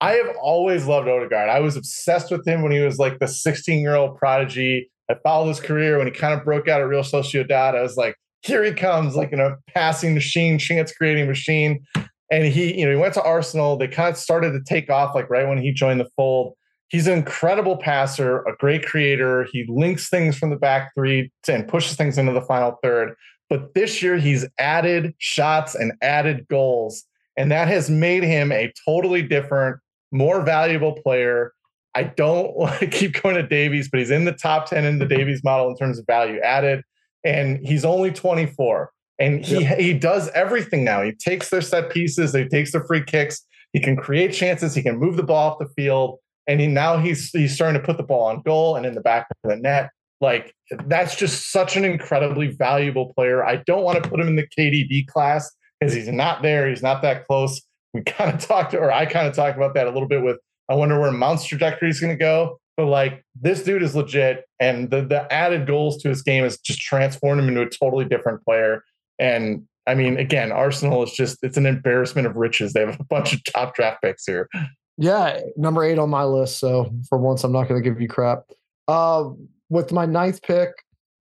[0.00, 1.48] I have always loved Odegaard.
[1.48, 4.90] I was obsessed with him when he was like the 16 year old prodigy.
[5.10, 7.74] I followed his career when he kind of broke out at Real Sociedad.
[7.74, 11.84] I was like, here he comes, like in a passing machine, chance creating machine.
[12.30, 13.76] And he, you know, he went to Arsenal.
[13.76, 16.54] They kind of started to take off like right when he joined the fold
[16.94, 19.48] he's an incredible passer, a great creator.
[19.50, 23.16] He links things from the back three and pushes things into the final third.
[23.50, 27.02] But this year, he's added shots and added goals.
[27.36, 29.78] And that has made him a totally different,
[30.12, 31.52] more valuable player.
[31.96, 35.00] I don't want to keep going to Davies, but he's in the top 10 in
[35.00, 36.84] the Davies model in terms of value added.
[37.24, 38.92] And he's only 24.
[39.18, 39.78] And he yep.
[39.80, 41.02] he does everything now.
[41.02, 44.82] He takes their set pieces, he takes their free kicks, he can create chances, he
[44.82, 47.96] can move the ball off the field, and he now he's he's starting to put
[47.96, 49.90] the ball on goal and in the back of the net.
[50.20, 50.54] Like
[50.86, 53.44] that's just such an incredibly valuable player.
[53.44, 56.68] I don't want to put him in the KDB class because he's not there.
[56.68, 57.60] He's not that close.
[57.92, 60.38] We kind of talked, or I kind of talked about that a little bit with.
[60.68, 62.58] I wonder where Mount's trajectory is going to go.
[62.76, 66.58] But like this dude is legit, and the the added goals to his game has
[66.58, 68.82] just transformed him into a totally different player.
[69.18, 72.72] And I mean, again, Arsenal is just it's an embarrassment of riches.
[72.72, 74.48] They have a bunch of top draft picks here.
[74.96, 76.58] Yeah, number eight on my list.
[76.58, 78.44] So for once, I'm not going to give you crap.
[78.86, 79.30] Uh,
[79.68, 80.70] with my ninth pick,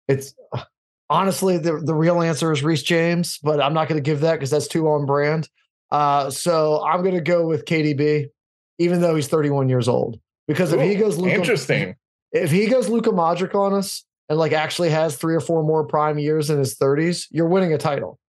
[0.07, 0.33] it's
[1.09, 4.33] honestly the the real answer is Reece James, but I'm not going to give that
[4.33, 5.47] because that's too on brand.
[5.91, 8.27] Uh, so I'm going to go with KDB,
[8.79, 10.19] even though he's 31 years old.
[10.47, 11.95] Because Ooh, if he goes Luka, interesting,
[12.31, 15.85] if he goes Luka Modric on us and like actually has three or four more
[15.85, 18.19] prime years in his 30s, you're winning a title.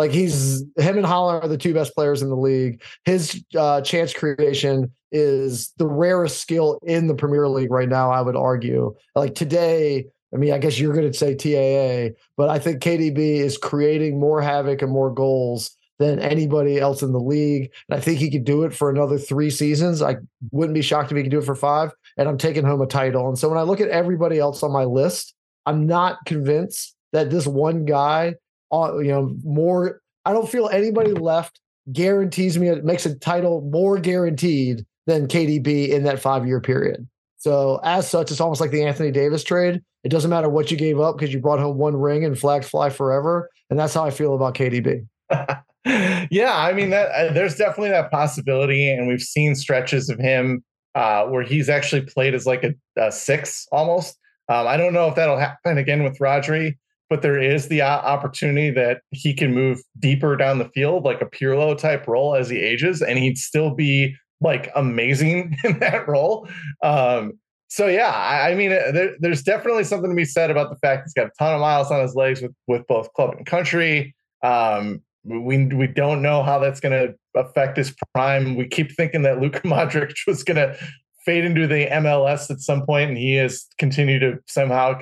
[0.00, 2.82] Like he's him and Haaland are the two best players in the league.
[3.04, 8.10] His uh, chance creation is the rarest skill in the Premier League right now.
[8.10, 8.94] I would argue.
[9.14, 13.40] Like today, I mean, I guess you're going to say TAA, but I think KDB
[13.40, 17.70] is creating more havoc and more goals than anybody else in the league.
[17.90, 20.00] And I think he could do it for another three seasons.
[20.00, 20.16] I
[20.50, 21.92] wouldn't be shocked if he could do it for five.
[22.16, 23.28] And I'm taking home a title.
[23.28, 25.34] And so when I look at everybody else on my list,
[25.66, 28.36] I'm not convinced that this one guy,
[28.72, 30.00] you know, more.
[30.24, 31.60] I don't feel anybody left
[31.92, 37.08] guarantees me it makes a title more guaranteed than KDB in that five year period.
[37.38, 39.80] So as such, it's almost like the Anthony Davis trade.
[40.04, 42.68] It doesn't matter what you gave up because you brought home one ring and flags
[42.68, 43.50] fly forever.
[43.70, 45.06] And that's how I feel about KDB.
[46.30, 50.62] yeah, I mean that uh, there's definitely that possibility, and we've seen stretches of him
[50.94, 54.18] uh, where he's actually played as like a, a six almost.
[54.48, 56.76] Um, I don't know if that'll happen again with Rodri,
[57.10, 61.26] but there is the opportunity that he can move deeper down the field, like a
[61.26, 66.48] Pirlo type role as he ages, and he'd still be like amazing in that role.
[66.82, 67.32] Um,
[67.68, 70.76] so yeah, I, I mean, uh, there, there's definitely something to be said about the
[70.76, 73.44] fact he's got a ton of miles on his legs with with both club and
[73.44, 74.14] country.
[74.42, 78.56] Um, we we don't know how that's going to affect his prime.
[78.56, 80.76] We keep thinking that Luka Modric was going to
[81.24, 85.00] fade into the MLS at some point, and he has continued to somehow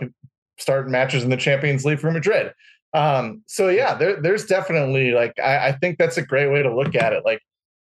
[0.59, 2.53] start matches in the Champions League for Madrid.
[2.95, 6.75] Um, so yeah, there, there's definitely like I, I, think that's a great way to
[6.75, 7.23] look at it.
[7.25, 7.43] Like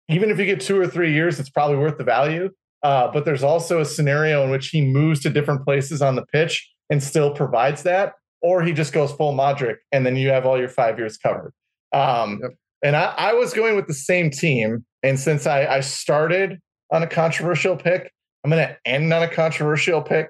[0.10, 2.49] even if you get two or three years, it's probably worth the value.
[2.84, 6.25] Uh, but there's also a scenario in which he moves to different places on the
[6.27, 10.45] pitch and still provides that, or he just goes full Modric and then you have
[10.45, 11.53] all your five years covered.
[11.93, 12.51] Um, yep.
[12.84, 16.60] And I, I, was going with the same team, and since I, I started
[16.91, 18.12] on a controversial pick,
[18.43, 20.29] I'm going to end on a controversial pick.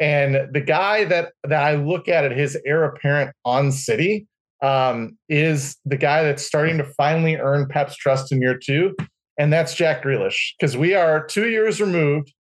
[0.00, 4.26] And the guy that that I look at at his heir apparent on City
[4.62, 8.94] um, is the guy that's starting to finally earn Pep's trust in year two,
[9.38, 10.52] and that's Jack Grealish.
[10.58, 12.32] Because we are two years removed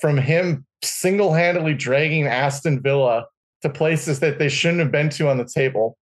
[0.00, 3.26] from him single-handedly dragging Aston Villa
[3.62, 5.96] to places that they shouldn't have been to on the table.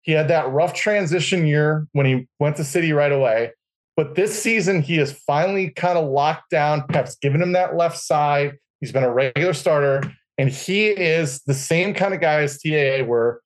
[0.00, 3.52] He had that rough transition year when he went to City right away.
[3.94, 6.86] But this season, he has finally kind of locked down.
[6.86, 8.56] Pep's given him that left side.
[8.80, 10.02] He's been a regular starter.
[10.38, 13.40] And he is the same kind of guy as TAA, where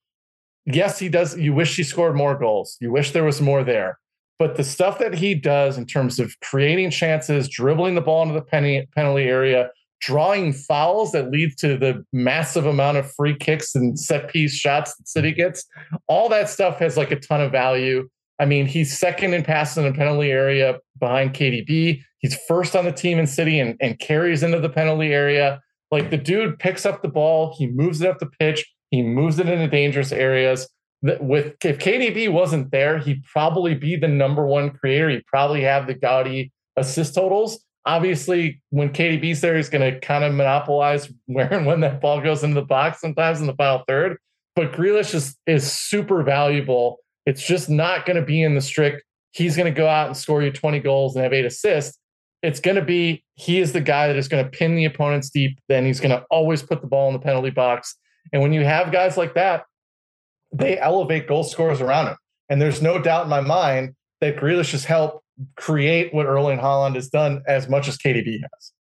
[0.64, 1.36] yes, he does.
[1.38, 2.76] You wish he scored more goals.
[2.80, 3.98] You wish there was more there.
[4.38, 8.34] But the stuff that he does in terms of creating chances, dribbling the ball into
[8.34, 9.70] the penny, penalty area,
[10.00, 14.94] drawing fouls that lead to the massive amount of free kicks and set piece shots
[14.96, 15.36] that City mm-hmm.
[15.36, 15.64] gets,
[16.06, 18.08] all that stuff has like a ton of value.
[18.38, 22.02] I mean, he's second in passes in the penalty area behind KDB.
[22.18, 25.62] He's first on the team in City and, and carries into the penalty area.
[25.90, 29.38] Like the dude picks up the ball, he moves it up the pitch, he moves
[29.38, 30.68] it into dangerous areas.
[31.02, 35.10] With if KDB wasn't there, he'd probably be the number one creator.
[35.10, 37.62] He'd probably have the gaudy assist totals.
[37.84, 42.20] Obviously, when KDB's there, he's going to kind of monopolize where and when that ball
[42.20, 43.00] goes into the box.
[43.00, 44.18] Sometimes in the final third,
[44.56, 46.98] but Grealish is is super valuable.
[47.26, 49.02] It's just not going to be in the strict.
[49.32, 51.98] He's going to go out and score you 20 goals and have eight assists
[52.46, 55.30] it's going to be he is the guy that is going to pin the opponents
[55.30, 55.58] deep.
[55.68, 57.96] Then he's going to always put the ball in the penalty box.
[58.32, 59.64] And when you have guys like that,
[60.52, 62.16] they elevate goal scorers around him.
[62.48, 65.24] And there's no doubt in my mind that Grealish has helped
[65.56, 68.72] create what Erling Haaland has done as much as KDB has.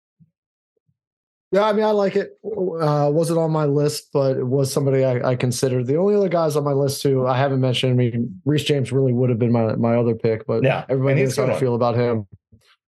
[1.51, 2.33] Yeah, I mean, I like it.
[2.45, 5.87] Uh, wasn't on my list, but it was somebody I, I, considered.
[5.87, 7.93] The only other guys on my list who I haven't mentioned.
[7.93, 11.23] I mean, Reece James really would have been my my other pick, but yeah, everybody
[11.23, 12.27] knows how I feel about him.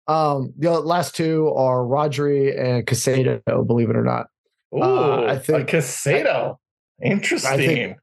[0.09, 3.67] Um, the last two are Rodri and Caicedo.
[3.67, 4.29] Believe it or not,
[4.75, 6.57] Ooh, uh, I think Caicedo.
[7.03, 7.51] Interesting.
[7.51, 7.97] I think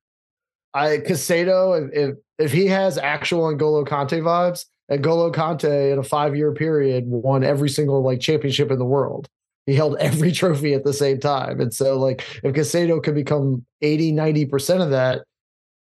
[0.74, 6.36] I Caicedo, if if he has actual N'Golo Kanté vibes, N'Golo Kanté in a five
[6.36, 9.30] year period won every single like championship in the world
[9.66, 11.60] he held every trophy at the same time.
[11.60, 15.24] And so, like, if Caicedo could become 80, 90% of that,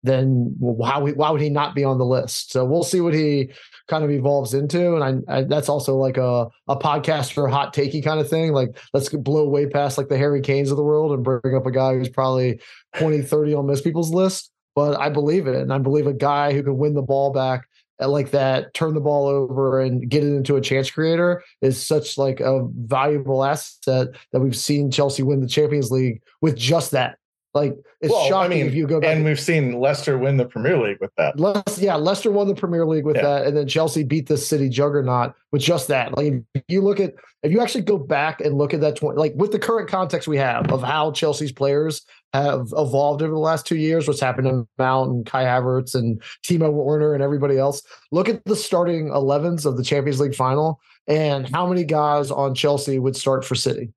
[0.04, 2.52] then why, why would he not be on the list?
[2.52, 3.52] So we'll see what he
[3.90, 4.96] kind of evolves into.
[4.96, 8.54] And I, I that's also like a, a podcast for hot takey kind of thing.
[8.54, 11.66] Like, let's blow way past like the Harry Kanes of the world and bring up
[11.66, 12.62] a guy who's probably
[12.98, 14.52] 20, 30 on most people's list.
[14.76, 15.56] But I believe it.
[15.56, 17.68] And I believe a guy who can win the ball back
[18.00, 21.86] at like that, turn the ball over and get it into a chance creator is
[21.86, 26.92] such like a valuable asset that we've seen Chelsea win the Champions League with just
[26.92, 27.19] that.
[27.54, 29.16] Like it's well, shocking I mean, if you go back.
[29.16, 31.40] And we've seen Leicester win the Premier League with that.
[31.40, 33.24] Le- yeah, Leicester won the Premier League with yeah.
[33.24, 36.16] that, and then Chelsea beat the City juggernaut with just that.
[36.16, 39.18] Like if you look at if you actually go back and look at that 20,
[39.18, 43.40] like with the current context we have of how Chelsea's players have evolved over the
[43.40, 47.58] last two years, what's happened to Mount and Kai Havertz and Timo Werner and everybody
[47.58, 47.82] else.
[48.12, 52.54] Look at the starting 11s of the Champions League final and how many guys on
[52.54, 53.92] Chelsea would start for City.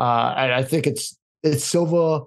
[0.00, 2.24] Uh, and I think it's it's Silva,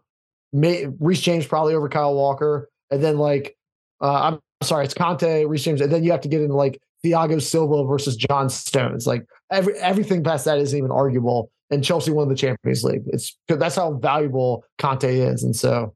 [0.53, 3.55] May, Reece James probably over Kyle Walker, and then like
[4.01, 6.81] uh, I'm sorry, it's Kanté, Reece James, and then you have to get into like
[7.05, 9.07] Thiago Silva versus John Stones.
[9.07, 13.03] Like every everything past that isn't even arguable and Chelsea won the Champions League.
[13.07, 15.95] It's that's how valuable Kanté is, and so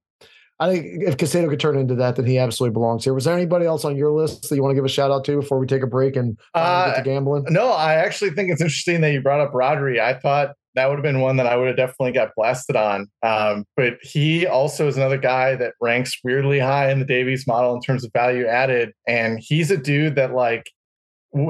[0.60, 3.14] I think if Caicedo could turn into that, then he absolutely belongs here.
[3.14, 5.26] Was there anybody else on your list that you want to give a shout out
[5.26, 7.46] to before we take a break and uh, get to gambling?
[7.50, 10.00] No, I actually think it's interesting that you brought up Rodri.
[10.00, 13.08] I thought that would have been one that I would have definitely got blasted on.
[13.24, 17.74] Um, but he also is another guy that ranks weirdly high in the Davies model
[17.74, 18.92] in terms of value added.
[19.08, 20.70] And he's a dude that like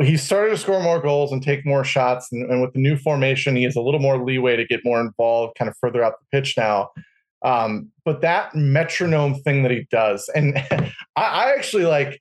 [0.01, 2.31] he started to score more goals and take more shots.
[2.31, 4.99] And, and, with the new formation, he has a little more leeway to get more
[4.99, 6.89] involved, kind of further out the pitch now.
[7.43, 12.19] Um, but that metronome thing that he does, and I, I actually like,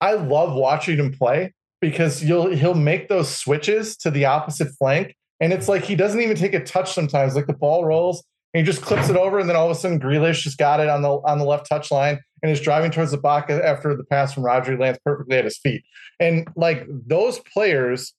[0.00, 5.14] I love watching him play because you'll he'll make those switches to the opposite flank,
[5.40, 7.34] and it's like he doesn't even take a touch sometimes.
[7.34, 9.80] Like the ball rolls, and he just clips it over, and then all of a
[9.80, 12.90] sudden Grealish just got it on the on the left touch line, and is driving
[12.90, 15.82] towards the back after the pass from Rodri lands perfectly at his feet.
[16.20, 18.14] And like those players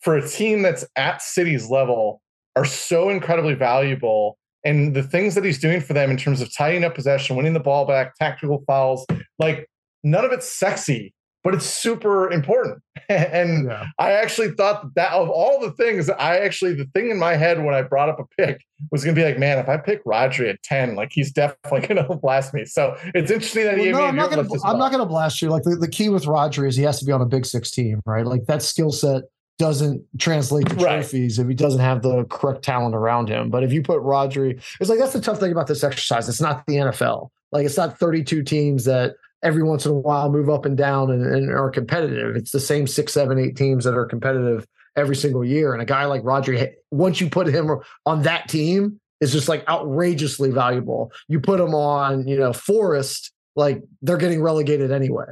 [0.00, 2.22] for a team that's at City's level
[2.56, 4.38] are so incredibly valuable.
[4.64, 7.54] And the things that he's doing for them in terms of tidying up possession, winning
[7.54, 9.06] the ball back, tactical fouls,
[9.38, 9.68] like
[10.02, 11.14] none of it's sexy,
[11.48, 12.82] but it's super important.
[13.08, 13.86] and yeah.
[13.98, 17.64] I actually thought that of all the things, I actually, the thing in my head
[17.64, 18.60] when I brought up a pick
[18.92, 21.88] was going to be like, man, if I pick Rodri at 10, like he's definitely
[21.94, 22.66] going to blast me.
[22.66, 25.40] So it's interesting that well, he no, I'm not, gonna, I'm not going to blast
[25.40, 25.48] you.
[25.48, 27.70] Like the, the key with Rodri is he has to be on a big six
[27.70, 28.26] team, right?
[28.26, 29.22] Like that skill set
[29.58, 31.44] doesn't translate to trophies right.
[31.44, 33.48] if he doesn't have the correct talent around him.
[33.48, 36.28] But if you put Rodri, it's like that's the tough thing about this exercise.
[36.28, 37.30] It's not the NFL.
[37.52, 41.10] Like it's not 32 teams that every once in a while move up and down
[41.10, 42.36] and, and, are competitive.
[42.36, 45.72] It's the same six, seven, eight teams that are competitive every single year.
[45.72, 47.70] And a guy like Rodri, once you put him
[48.04, 51.12] on that team, is just like outrageously valuable.
[51.28, 55.26] You put him on, you know, Forest, like they're getting relegated anyway.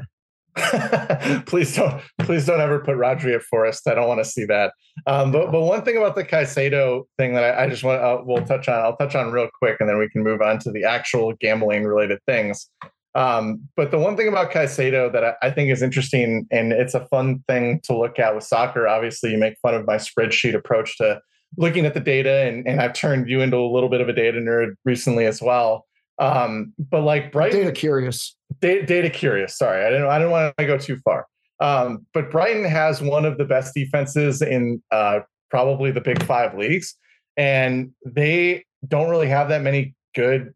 [1.47, 3.87] please don't, please don't ever put Rodri at Forest.
[3.87, 4.73] I don't want to see that.
[5.07, 8.23] Um, but but one thing about the Caicedo thing that I, I just want, uh,
[8.25, 8.81] we'll touch on.
[8.81, 11.85] I'll touch on real quick, and then we can move on to the actual gambling
[11.85, 12.71] related things.
[13.17, 16.93] Um, but the one thing about Caicedo that I, I, think is interesting, and it's
[16.93, 20.55] a fun thing to look at with soccer, obviously, you make fun of my spreadsheet
[20.55, 21.23] approach to
[21.57, 24.13] looking at the data, and, and I've turned you into a little bit of a
[24.13, 25.87] data nerd recently as well.
[26.19, 29.57] Um, but like Brighton, data curious, data, data curious.
[29.57, 31.27] Sorry, I didn't, I didn't want to go too far.
[31.61, 36.57] Um, but Brighton has one of the best defenses in uh, probably the big five
[36.57, 36.95] leagues,
[37.39, 40.53] and they don't really have that many good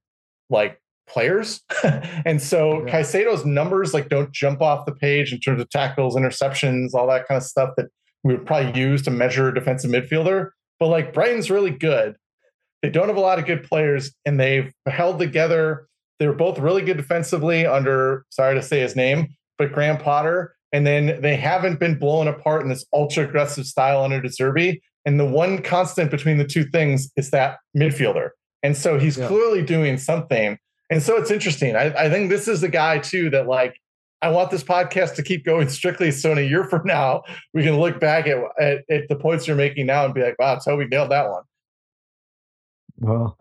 [0.51, 0.80] like
[1.11, 1.61] players.
[2.25, 2.93] and so yeah.
[2.93, 7.27] Caicedo's numbers like don't jump off the page in terms of tackles, interceptions, all that
[7.27, 7.87] kind of stuff that
[8.23, 10.51] we would probably use to measure a defensive midfielder.
[10.79, 12.17] But like Brighton's really good.
[12.83, 15.87] They don't have a lot of good players and they've held together.
[16.19, 19.29] They were both really good defensively under, sorry to say his name,
[19.59, 20.55] but Graham Potter.
[20.73, 24.81] And then they haven't been blown apart in this ultra aggressive style under De Zerbi.
[25.05, 28.31] And the one constant between the two things is that midfielder.
[28.63, 29.27] And so he's yeah.
[29.27, 30.59] clearly doing something.
[30.91, 31.77] And so it's interesting.
[31.77, 33.81] I, I think this is the guy too that like
[34.23, 37.23] I want this podcast to keep going strictly so in a year from now
[37.55, 40.39] we can look back at, at, at the points you're making now and be like,
[40.39, 41.43] wow, Toby nailed that one.
[43.03, 43.39] Well,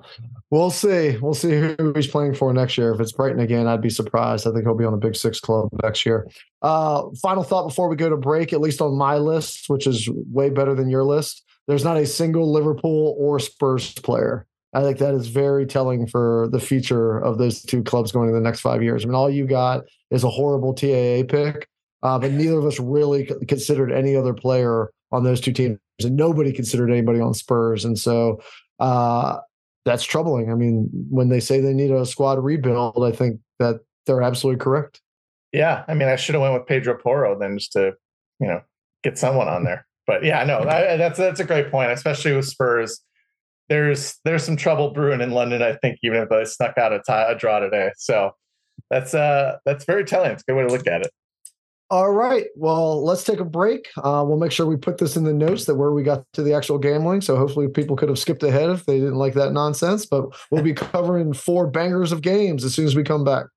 [0.52, 1.18] we'll see.
[1.18, 2.94] We'll see who he's playing for next year.
[2.94, 4.48] If it's Brighton again, I'd be surprised.
[4.48, 6.30] I think he'll be on a Big Six club next year.
[6.62, 10.10] Uh, final thought before we go to break, at least on my list, which is
[10.32, 11.44] way better than your list.
[11.68, 14.48] There's not a single Liverpool or Spurs player.
[14.74, 18.36] I think that is very telling for the future of those two clubs going in
[18.36, 19.04] the next five years.
[19.04, 21.68] I mean, all you got is a horrible TAA pick,
[22.04, 26.16] uh, but neither of us really considered any other player on those two teams, and
[26.16, 27.84] nobody considered anybody on Spurs.
[27.84, 28.42] And so
[28.80, 29.40] uh,
[29.86, 30.52] that's troubling.
[30.52, 34.60] I mean, when they say they need a squad rebuild, I think that they're absolutely
[34.60, 35.02] correct.
[35.52, 37.94] Yeah, I mean, I should have went with Pedro Porro then just to,
[38.40, 38.62] you know,
[39.04, 39.88] get someone on there.
[40.06, 43.02] But yeah, no, I, that's that's a great point, especially with Spurs.
[43.70, 45.62] There's there's some trouble brewing in London.
[45.62, 48.32] I think even if they snuck out a, tie, a draw today, so
[48.90, 50.32] that's uh that's very telling.
[50.32, 51.12] It's a good way to look at it.
[51.92, 52.46] All right.
[52.56, 53.90] Well, let's take a break.
[53.98, 56.44] Uh, we'll make sure we put this in the notes that where we got to
[56.44, 57.22] the actual gambling.
[57.22, 60.06] So hopefully people could have skipped ahead if they didn't like that nonsense.
[60.06, 63.48] But we'll be covering four bangers of games as soon as we come back.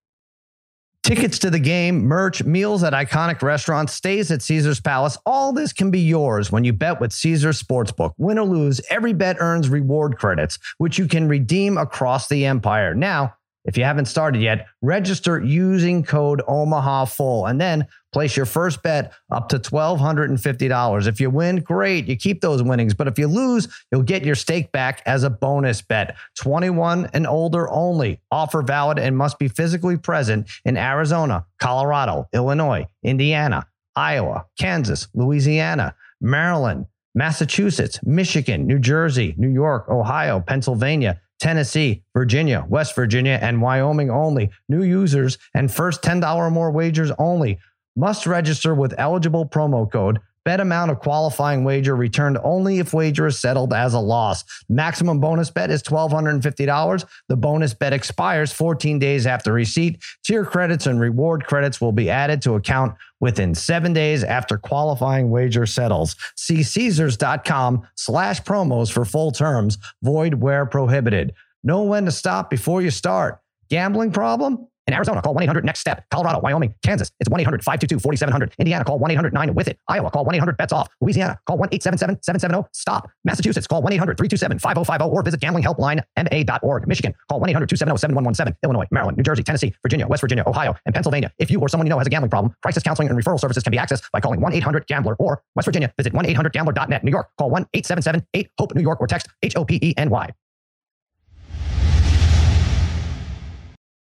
[1.03, 5.19] Tickets to the game, merch, meals at iconic restaurants, stays at Caesar's Palace.
[5.27, 8.13] All this can be yours when you bet with Caesar's Sportsbook.
[8.19, 12.95] Win or lose, every bet earns reward credits, which you can redeem across the empire.
[12.95, 13.35] Now,
[13.65, 18.83] if you haven't started yet, register using code Omaha Full and then place your first
[18.83, 21.07] bet up to $1,250.
[21.07, 22.07] If you win, great.
[22.07, 22.95] You keep those winnings.
[22.95, 26.17] But if you lose, you'll get your stake back as a bonus bet.
[26.39, 28.21] 21 and older only.
[28.31, 35.95] Offer valid and must be physically present in Arizona, Colorado, Illinois, Indiana, Iowa, Kansas, Louisiana,
[36.21, 44.11] Maryland, Massachusetts, Michigan, New Jersey, New York, Ohio, Pennsylvania, Tennessee, Virginia, West Virginia, and Wyoming
[44.11, 44.51] only.
[44.69, 47.59] New users and first $10 or more wagers only
[47.97, 50.21] must register with eligible promo code.
[50.45, 54.45] Bet amount of qualifying wager returned only if wager is settled as a loss.
[54.69, 57.05] Maximum bonus bet is $1,250.
[57.29, 60.03] The bonus bet expires 14 days after receipt.
[60.25, 65.31] Tier credits and reward credits will be added to account within seven days after qualifying
[65.31, 66.17] wager settles.
[66.37, 69.79] See Caesars.com slash promos for full terms.
[70.03, 71.35] Void where prohibited.
[71.63, 73.39] Know when to stop before you start.
[73.69, 74.67] Gambling problem?
[74.89, 76.05] In Arizona, call 1 800 NEXT STEP.
[76.11, 78.55] Colorado, Wyoming, Kansas, it's 1 800 522 4700.
[78.59, 79.79] Indiana, call 1 800 9 with it.
[79.87, 80.89] Iowa, call 1 800 bets off.
[81.01, 83.09] Louisiana, call 1 877 770 STOP.
[83.25, 86.89] Massachusetts, call 1 800 327 5050 or visit gamblinghelplinema.org.
[86.89, 88.59] Michigan, call 1 800 270 7117.
[88.65, 91.33] Illinois, Maryland, New Jersey, Tennessee, Virginia, West Virginia, Ohio, and Pennsylvania.
[91.39, 93.63] If you or someone you know has a gambling problem, crisis counseling and referral services
[93.63, 97.05] can be accessed by calling 1 800 Gambler or West Virginia, visit 1 800 Gambler.net.
[97.05, 99.95] New York, call 1 877 8 HOPE New York or text H O P E
[99.97, 100.33] N Y.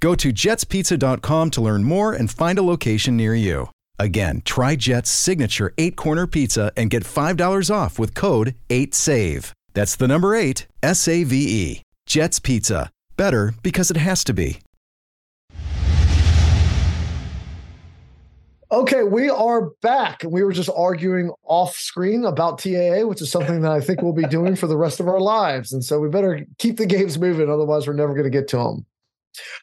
[0.00, 3.68] Go to jetspizza.com to learn more and find a location near you.
[3.98, 9.52] Again, try Jet's signature eight corner pizza and get $5 off with code 8SAVE.
[9.74, 11.82] That's the number eight, S A V E.
[12.06, 12.90] Jet's Pizza.
[13.16, 14.58] Better because it has to be.
[18.72, 20.22] Okay, we are back.
[20.24, 24.12] We were just arguing off screen about TAA, which is something that I think we'll
[24.12, 25.72] be doing for the rest of our lives.
[25.72, 28.58] And so we better keep the games moving, otherwise, we're never going to get to
[28.58, 28.86] them.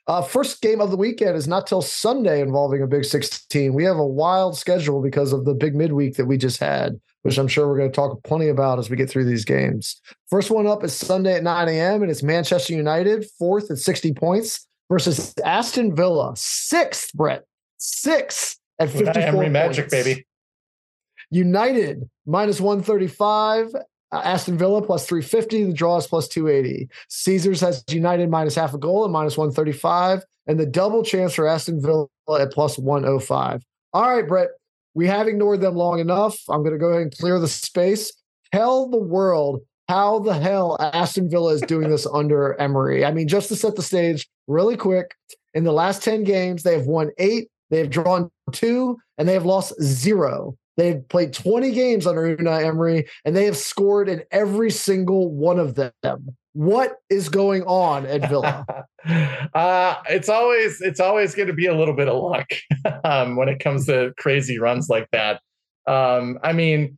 [0.08, 3.74] Uh, first game of the weekend is not till Sunday involving a Big 16.
[3.74, 7.38] We have a wild schedule because of the big midweek that we just had, which
[7.38, 10.02] I'm sure we're going to talk plenty about as we get through these games.
[10.30, 14.14] First one up is Sunday at 9 a.m., and it's Manchester United, fourth at 60
[14.14, 17.44] points, versus Aston Villa, sixth, Brett,
[17.78, 20.26] sixth at 54 Emery Magic, baby.
[21.30, 23.74] United minus 135
[24.12, 25.66] uh, Aston Villa plus 350.
[25.66, 26.88] The draw is plus 280.
[27.10, 30.24] Caesars has United minus half a goal at minus 135.
[30.48, 32.08] And the double chance for Aston Villa
[32.40, 33.64] at plus 105.
[33.94, 34.50] All right, Brett,
[34.94, 36.38] we have ignored them long enough.
[36.50, 38.14] I'm going to go ahead and clear the space.
[38.54, 43.06] Tell the world how the hell Aston Villa is doing this under Emery.
[43.06, 45.16] I mean, just to set the stage really quick.
[45.54, 49.34] In the last 10 games, they have won eight, they have drawn two, and they
[49.34, 50.58] have lost zero.
[50.78, 55.60] They've played 20 games under Unai Emery, and they have scored in every single one
[55.60, 56.38] of them.
[56.54, 58.66] What is going on at Villa?
[59.54, 62.48] uh, it's always it's always going to be a little bit of luck
[63.04, 65.42] um, when it comes to crazy runs like that.
[65.88, 66.98] Um, I mean,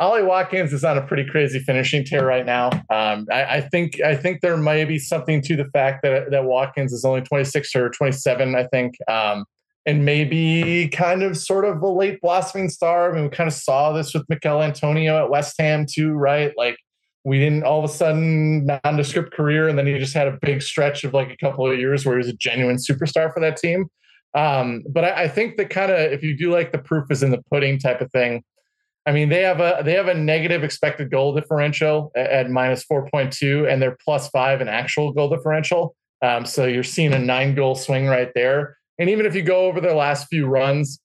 [0.00, 2.70] Ollie Watkins is on a pretty crazy finishing tear right now.
[2.90, 6.44] Um, I, I, think I think there might be something to the fact that that
[6.44, 8.56] Watkins is only 26 or 27.
[8.56, 9.44] I think, um,
[9.86, 13.10] and maybe kind of sort of a late blossoming star.
[13.10, 16.52] I mean, we kind of saw this with Michail Antonio at West Ham too, right?
[16.56, 16.76] Like
[17.24, 20.62] we didn't all of a sudden nondescript career, and then he just had a big
[20.62, 23.56] stretch of like a couple of years where he was a genuine superstar for that
[23.56, 23.86] team.
[24.34, 27.22] Um, but I, I think that kind of if you do like the proof is
[27.22, 28.42] in the pudding type of thing
[29.06, 32.84] I mean, they have a they have a negative expected goal differential at, at minus
[32.84, 35.94] four point two, and they're plus five in actual goal differential.
[36.22, 38.78] Um, so you're seeing a nine goal swing right there.
[38.98, 41.00] And even if you go over their last few runs,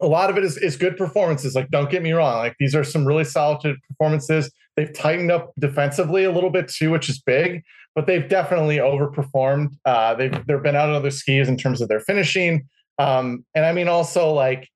[0.00, 1.54] a lot of it is, is good performances.
[1.54, 4.50] Like, don't get me wrong, like these are some really solid performances.
[4.76, 7.62] They've tightened up defensively a little bit too, which is big,
[7.96, 9.70] but they've definitely overperformed.
[9.84, 12.68] Uh, they've they've been out on their skis in terms of their finishing.
[12.98, 14.68] Um, and I mean, also like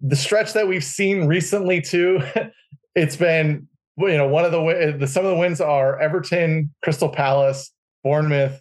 [0.00, 2.20] the stretch that we've seen recently too,
[2.96, 7.08] it's been you know one of the, the some of the wins are Everton, Crystal
[7.08, 7.70] Palace,
[8.02, 8.60] Bournemouth.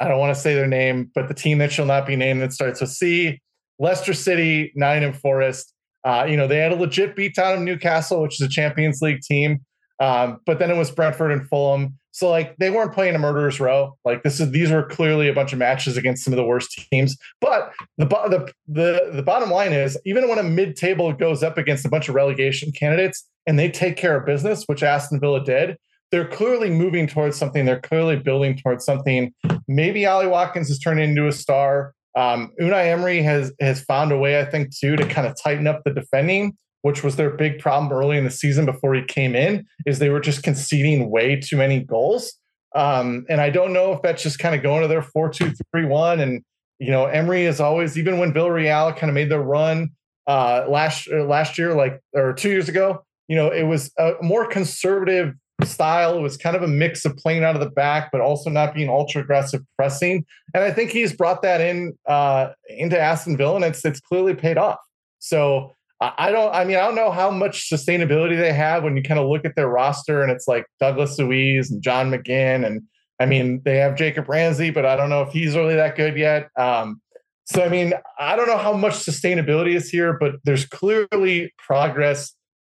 [0.00, 2.42] I don't want to say their name, but the team that shall not be named
[2.42, 3.40] that starts with C,
[3.78, 5.72] Leicester City, Nottingham Forest.
[6.04, 9.00] Uh, you know they had a legit beat beatdown of Newcastle, which is a Champions
[9.00, 9.64] League team.
[10.00, 11.96] Um, but then it was Brentford and Fulham.
[12.10, 13.96] So like they weren't playing a murderer's row.
[14.04, 16.86] Like this is these were clearly a bunch of matches against some of the worst
[16.90, 17.16] teams.
[17.40, 21.58] But the the the, the bottom line is even when a mid table goes up
[21.58, 25.44] against a bunch of relegation candidates and they take care of business, which Aston Villa
[25.44, 25.76] did,
[26.10, 27.64] they're clearly moving towards something.
[27.64, 29.34] They're clearly building towards something.
[29.66, 31.94] Maybe Ollie Watkins is turning into a star.
[32.16, 35.66] Um, Unai Emery has has found a way, I think, too, to kind of tighten
[35.66, 39.34] up the defending which was their big problem early in the season before he came
[39.34, 42.34] in, is they were just conceding way too many goals.
[42.74, 45.54] Um, and I don't know if that's just kind of going to their 4 2
[45.72, 46.20] 3 1.
[46.20, 46.44] And,
[46.78, 49.92] you know, Emery is always, even when Villarreal kind of made their run
[50.26, 54.46] uh, last, last year, like, or two years ago, you know, it was a more
[54.46, 55.32] conservative
[55.66, 56.16] style.
[56.18, 58.74] It was kind of a mix of playing out of the back, but also not
[58.74, 60.24] being ultra aggressive pressing.
[60.54, 64.34] And I think he's brought that in uh, into Aston Villa, and it's it's clearly
[64.34, 64.78] paid off.
[65.18, 66.54] So I don't.
[66.54, 69.44] I mean, I don't know how much sustainability they have when you kind of look
[69.44, 72.82] at their roster, and it's like Douglas Luiz and John McGinn, and
[73.20, 76.16] I mean they have Jacob Ramsey, but I don't know if he's really that good
[76.16, 76.48] yet.
[76.56, 77.00] Um,
[77.46, 82.34] so I mean, I don't know how much sustainability is here, but there's clearly progress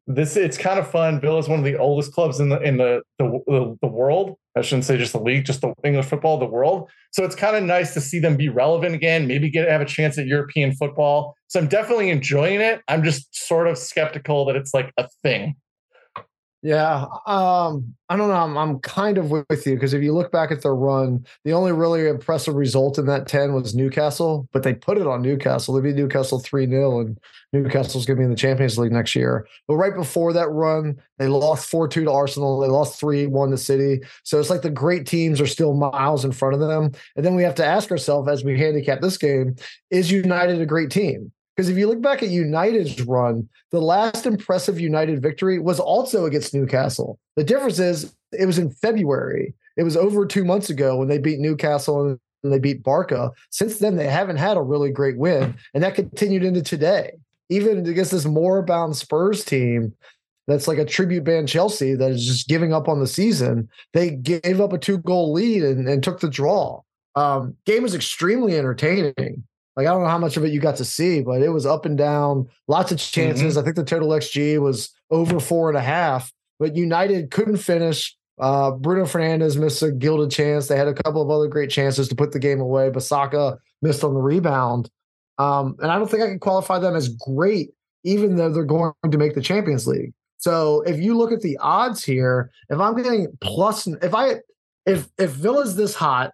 [0.10, 1.22] this it's kind of fun.
[1.22, 4.36] Villa is one of the oldest clubs in the in the the, the world.
[4.58, 6.90] I shouldn't say just the league, just the English football, the world.
[7.12, 9.28] So it's kind of nice to see them be relevant again.
[9.28, 11.36] Maybe get have a chance at European football.
[11.48, 12.82] So I'm definitely enjoying it.
[12.88, 15.56] I'm just sort of skeptical that it's like a thing.
[16.62, 18.34] Yeah, um, I don't know.
[18.34, 21.54] I'm, I'm kind of with you because if you look back at their run, the
[21.54, 25.74] only really impressive result in that 10 was Newcastle, but they put it on Newcastle.
[25.74, 27.20] They beat Newcastle 3 0, and
[27.54, 29.48] Newcastle's going to be in the Champions League next year.
[29.70, 32.60] But right before that run, they lost 4 2 to Arsenal.
[32.60, 34.02] They lost 3 1 to City.
[34.24, 36.92] So it's like the great teams are still miles in front of them.
[37.16, 39.56] And then we have to ask ourselves as we handicap this game
[39.92, 41.32] is United a great team?
[41.60, 46.26] Because if you look back at United's run, the last impressive United victory was also
[46.26, 47.20] against Newcastle.
[47.36, 49.54] The difference is it was in February.
[49.76, 53.34] It was over two months ago when they beat Newcastle and they beat Barca.
[53.50, 57.12] Since then, they haven't had a really great win, and that continued into today.
[57.50, 59.94] Even against this more bound Spurs team,
[60.48, 63.68] that's like a tribute band Chelsea that is just giving up on the season.
[63.92, 66.84] They gave up a two goal lead and, and took the draw.
[67.16, 69.44] Um, game was extremely entertaining.
[69.76, 71.66] Like I don't know how much of it you got to see, but it was
[71.66, 73.54] up and down, lots of chances.
[73.54, 73.60] Mm-hmm.
[73.60, 78.16] I think the total XG was over four and a half, but United couldn't finish.
[78.40, 80.68] Uh, Bruno Fernandes missed a gilded chance.
[80.68, 82.90] They had a couple of other great chances to put the game away.
[82.90, 84.90] Bissaka missed on the rebound.
[85.38, 87.72] Um, and I don't think I can qualify them as great,
[88.04, 90.14] even though they're going to make the Champions League.
[90.38, 94.36] So if you look at the odds here, if I'm getting plus, if I
[94.86, 96.34] if if Villa's this hot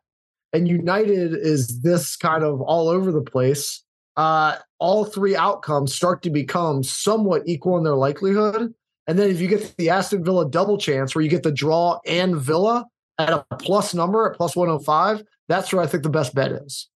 [0.55, 3.83] and United is this kind of all over the place,
[4.15, 8.73] uh, all three outcomes start to become somewhat equal in their likelihood.
[9.07, 11.99] And then if you get the Aston Villa double chance where you get the draw
[12.05, 12.85] and Villa
[13.19, 16.89] at a plus number at plus 105, that's where I think the best bet is.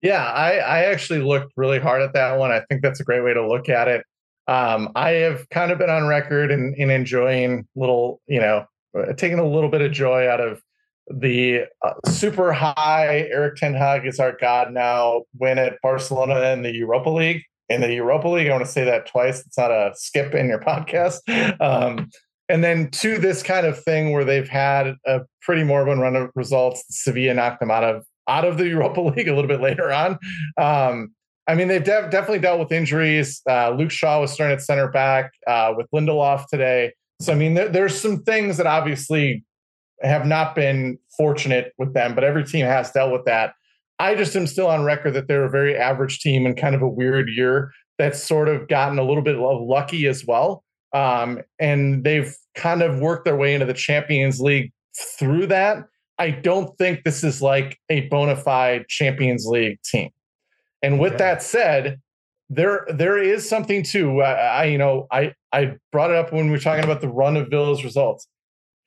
[0.00, 2.50] Yeah, I, I actually looked really hard at that one.
[2.50, 4.04] I think that's a great way to look at it.
[4.46, 8.64] Um, I have kind of been on record in, in enjoying little, you know,
[9.16, 10.62] taking a little bit of joy out of
[11.10, 16.62] the uh, super high Erik Ten Hag is our god now win at Barcelona in
[16.62, 17.42] the Europa League.
[17.68, 19.44] In the Europa League, I want to say that twice.
[19.44, 21.18] It's not a skip in your podcast.
[21.60, 22.10] Um,
[22.48, 26.30] and then to this kind of thing where they've had a pretty morbid run of
[26.34, 26.84] results.
[26.90, 30.18] Sevilla knocked them out of out of the Europa League a little bit later on.
[30.56, 31.14] Um,
[31.46, 33.40] I mean, they've de- definitely dealt with injuries.
[33.48, 36.92] Uh, Luke Shaw was starting at center back uh, with Lindelof today.
[37.20, 39.44] So I mean, there, there's some things that obviously
[40.02, 43.54] have not been fortunate with them, but every team has dealt with that.
[43.98, 46.82] I just am still on record that they're a very average team and kind of
[46.82, 50.62] a weird year that's sort of gotten a little bit of lucky as well.
[50.92, 54.72] Um, and they've kind of worked their way into the Champions League
[55.18, 55.84] through that.
[56.18, 60.10] I don't think this is like a bona fide Champions League team.
[60.82, 61.18] And with yeah.
[61.18, 62.00] that said,
[62.50, 64.22] there there is something too.
[64.22, 67.08] I, I, you know I I brought it up when we were talking about the
[67.08, 68.26] run of Villa's results.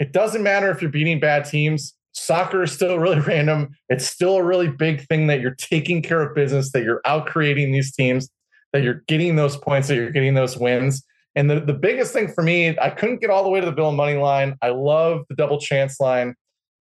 [0.02, 1.93] It doesn't matter if you're beating bad teams.
[2.14, 3.70] Soccer is still really random.
[3.88, 7.28] It's still a really big thing that you're taking care of business, that you're out
[7.28, 8.28] creating these teams,
[8.74, 11.04] that you're getting those points, that you're getting those wins.
[11.36, 13.72] And the, the biggest thing for me, I couldn't get all the way to the
[13.72, 14.58] Villa money line.
[14.64, 16.34] I love the double chance line,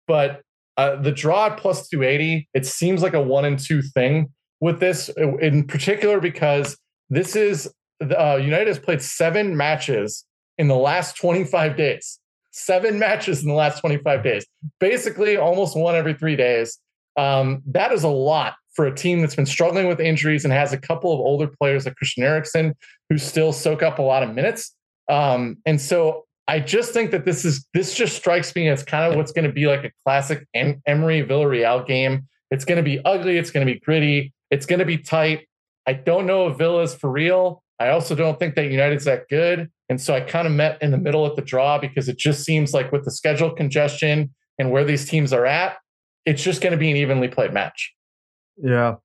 [0.07, 0.43] but
[0.77, 4.79] uh, the draw at plus 280, it seems like a one and two thing with
[4.79, 5.11] this,
[5.41, 6.79] in particular, because
[7.11, 7.69] this is
[8.01, 10.25] uh, United has played seven matches
[10.57, 12.21] in the last 25 days.
[12.59, 14.47] Seven matches in the last 25 days,
[14.81, 16.79] basically almost one every three days.
[17.17, 20.73] Um, that is a lot for a team that's been struggling with injuries and has
[20.73, 22.77] a couple of older players like Christian Eriksen
[23.11, 24.75] who still soak up a lot of minutes.
[25.09, 29.11] Um, and so I just think that this is this just strikes me as kind
[29.11, 32.29] of what's going to be like a classic em- Emery Villarreal game.
[32.51, 33.37] It's going to be ugly.
[33.37, 34.33] It's going to be gritty.
[34.51, 35.47] It's going to be tight.
[35.87, 37.63] I don't know if Villa's for real.
[37.79, 39.71] I also don't think that United's that good.
[39.89, 42.45] And so I kind of met in the middle at the draw because it just
[42.45, 45.77] seems like with the schedule congestion and where these teams are at,
[46.27, 47.95] it's just going to be an evenly played match.
[48.57, 48.97] Yeah.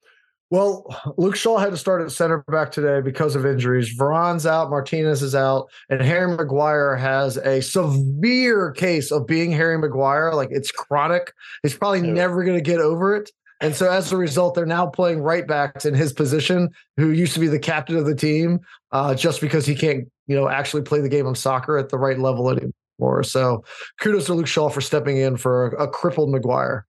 [0.49, 0.85] Well,
[1.17, 3.89] Luke Shaw had to start at center back today because of injuries.
[3.89, 9.79] Varane's out, Martinez is out, and Harry Maguire has a severe case of being Harry
[9.79, 10.33] Maguire.
[10.35, 11.33] Like it's chronic.
[11.63, 12.13] He's probably yeah.
[12.13, 13.31] never going to get over it.
[13.63, 17.33] And so as a result, they're now playing right backs in his position, who used
[17.35, 18.59] to be the captain of the team,
[18.91, 21.97] uh, just because he can't, you know, actually play the game of soccer at the
[21.97, 23.23] right level anymore.
[23.23, 23.63] So
[24.01, 26.85] kudos to Luke Shaw for stepping in for a, a crippled Maguire.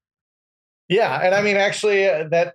[0.88, 2.54] Yeah, and I mean, actually, uh, that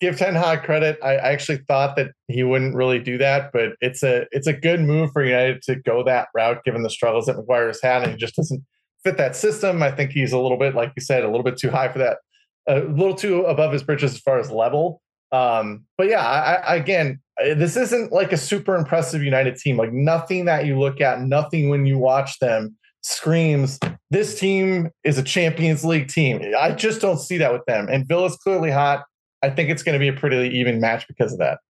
[0.00, 0.98] give Ten Hag credit.
[1.02, 4.52] I, I, actually thought that he wouldn't really do that, but it's a it's a
[4.52, 8.12] good move for United to go that route, given the struggles that Maguire's had, and
[8.12, 8.62] he just doesn't
[9.04, 9.82] fit that system.
[9.82, 11.98] I think he's a little bit, like you said, a little bit too high for
[11.98, 12.18] that,
[12.66, 15.00] a little too above his britches as far as level.
[15.32, 19.76] Um, but yeah, I, I, again, this isn't like a super impressive United team.
[19.76, 23.80] Like nothing that you look at, nothing when you watch them screams
[24.12, 26.54] this team is a Champions League team.
[26.58, 27.88] I just don't see that with them.
[27.90, 29.04] And Villa's clearly hot.
[29.42, 31.60] I think it's going to be a pretty even match because of that.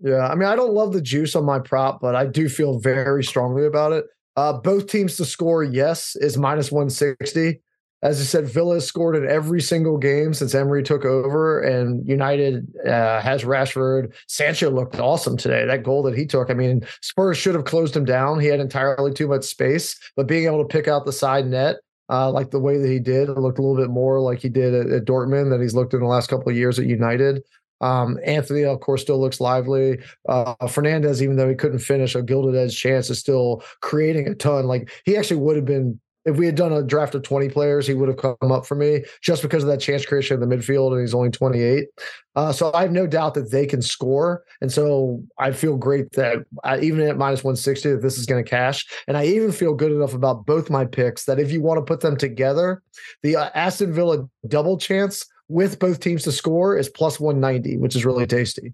[0.00, 2.78] Yeah, I mean, I don't love the juice on my prop, but I do feel
[2.80, 4.06] very strongly about it.
[4.36, 7.60] Uh, both teams to score, yes, is minus 160
[8.02, 12.66] as I said, Villa scored in every single game since Emery took over, and United
[12.84, 14.12] uh, has Rashford.
[14.26, 15.64] Sancho looked awesome today.
[15.64, 18.40] That goal that he took, I mean, Spurs should have closed him down.
[18.40, 21.76] He had entirely too much space, but being able to pick out the side net,
[22.10, 24.48] uh, like the way that he did, it looked a little bit more like he
[24.48, 27.44] did at, at Dortmund than he's looked in the last couple of years at United.
[27.80, 29.98] Um, Antony, of course, still looks lively.
[30.28, 34.34] Uh, Fernandes, even though he couldn't finish a gilded edge chance, is still creating a
[34.34, 34.66] ton.
[34.66, 37.86] Like he actually would have been if we had done a draft of 20 players,
[37.86, 40.56] he would have come up for me just because of that chance creation in the
[40.56, 41.86] midfield, and he's only 28.
[42.34, 46.12] Uh, so I have no doubt that they can score, and so I feel great
[46.12, 49.52] that I, even at minus 160 that this is going to cash, and I even
[49.52, 52.82] feel good enough about both my picks that if you want to put them together,
[53.22, 57.94] the uh, Aston Villa double chance with both teams to score is plus 190, which
[57.94, 58.72] is really tasty.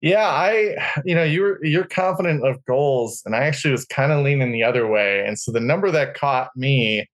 [0.00, 4.24] Yeah, I you know you're you're confident of goals, and I actually was kind of
[4.24, 7.08] leaning the other way, and so the number that caught me.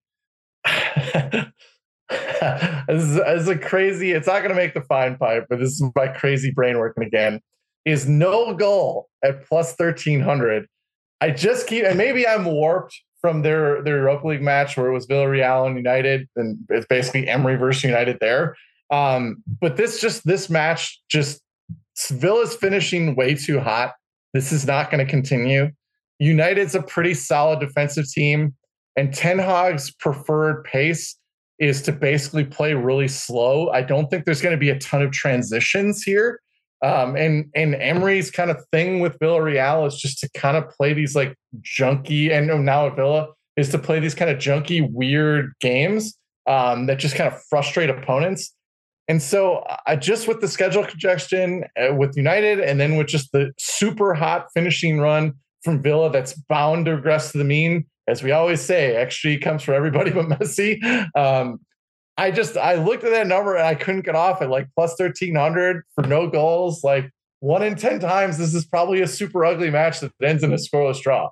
[2.89, 4.11] is, is a crazy.
[4.11, 7.03] It's not going to make the five pint, but this is my crazy brain working
[7.03, 7.41] again.
[7.85, 10.67] Is no goal at plus thirteen hundred.
[11.19, 14.93] I just keep, and maybe I'm warped from their their Europa League match where it
[14.93, 18.55] was Villarreal and United, and it's basically Emery versus United there.
[18.89, 21.42] Um, but this just this match just
[22.09, 23.93] Villa's finishing way too hot.
[24.33, 25.71] This is not going to continue.
[26.19, 28.55] United's a pretty solid defensive team,
[28.95, 31.17] and Ten Hag's preferred pace
[31.59, 33.69] is to basically play really slow.
[33.69, 36.39] I don't think there's going to be a ton of transitions here.
[36.83, 40.93] Um, and and Emery's kind of thing with Villarreal is just to kind of play
[40.93, 45.53] these like junky, and now at Villa is to play these kind of junky, weird
[45.61, 46.17] games
[46.47, 48.53] um, that just kind of frustrate opponents.
[49.07, 53.31] And so, I just with the schedule congestion uh, with United, and then with just
[53.33, 55.33] the super hot finishing run
[55.63, 59.63] from Villa that's bound to regress to the mean, as we always say, XG comes
[59.63, 60.81] for everybody but Messi.
[61.17, 61.59] Um,
[62.17, 64.95] I just I looked at that number and I couldn't get off at like plus
[64.95, 66.83] thirteen hundred for no goals.
[66.83, 70.51] Like one in ten times, this is probably a super ugly match that ends in
[70.53, 71.29] a scoreless draw.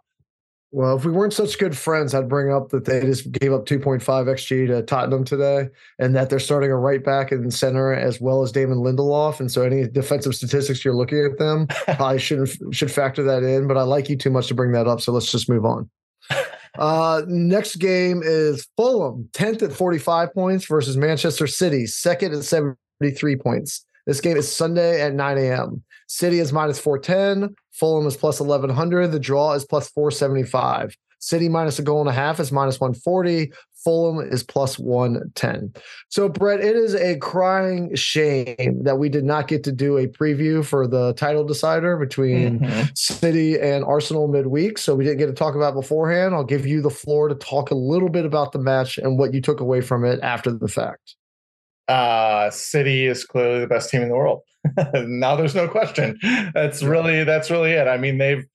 [0.73, 3.65] Well, if we weren't such good friends, I'd bring up that they just gave up
[3.65, 5.67] 2.5 xG to Tottenham today,
[5.99, 9.41] and that they're starting a right back and center as well as Damon Lindelof.
[9.41, 11.67] And so, any defensive statistics you're looking at them,
[11.99, 13.67] I shouldn't should factor that in.
[13.67, 15.89] But I like you too much to bring that up, so let's just move on.
[16.79, 23.35] Uh, next game is Fulham, 10th at 45 points versus Manchester City, second at 73
[23.35, 23.85] points.
[24.07, 25.83] This game is Sunday at 9 a.m.
[26.11, 27.55] City is minus 410.
[27.71, 29.13] Fulham is plus 1100.
[29.13, 30.97] The draw is plus 475.
[31.19, 33.53] City minus a goal and a half is minus 140.
[33.81, 35.73] Fulham is plus 110.
[36.09, 40.05] So, Brett, it is a crying shame that we did not get to do a
[40.05, 42.89] preview for the title decider between mm-hmm.
[42.93, 44.79] City and Arsenal midweek.
[44.79, 46.35] So, we didn't get to talk about beforehand.
[46.35, 49.33] I'll give you the floor to talk a little bit about the match and what
[49.33, 51.15] you took away from it after the fact.
[51.87, 54.41] Uh, City is clearly the best team in the world.
[54.93, 56.19] now there's no question.
[56.53, 57.87] That's really that's really it.
[57.87, 58.45] I mean, they've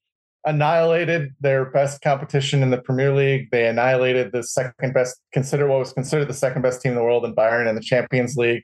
[0.46, 3.50] annihilated their best competition in the Premier League.
[3.50, 7.02] They annihilated the second best, consider what was considered the second best team in the
[7.02, 8.62] world in Bayern in the Champions League.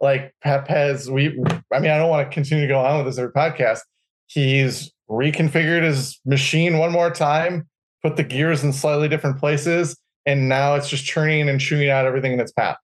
[0.00, 1.28] Like Pep has, we,
[1.72, 3.80] I mean, I don't want to continue to go on with this every podcast.
[4.26, 7.68] He's reconfigured his machine one more time,
[8.02, 12.04] put the gears in slightly different places, and now it's just churning and chewing out
[12.04, 12.76] everything in its path.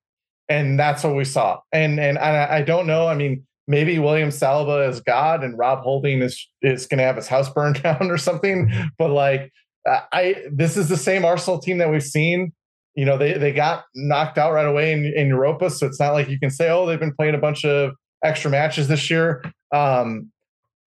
[0.48, 1.60] And that's what we saw.
[1.72, 3.06] And and I, I don't know.
[3.06, 7.16] I mean, maybe William Saliba is God and Rob Holding is is going to have
[7.16, 8.72] his house burned down or something.
[8.98, 9.52] But like,
[9.86, 12.52] I this is the same Arsenal team that we've seen.
[12.96, 16.14] You know, they they got knocked out right away in, in Europa, so it's not
[16.14, 17.92] like you can say, oh, they've been playing a bunch of
[18.24, 19.44] extra matches this year.
[19.72, 20.32] Um,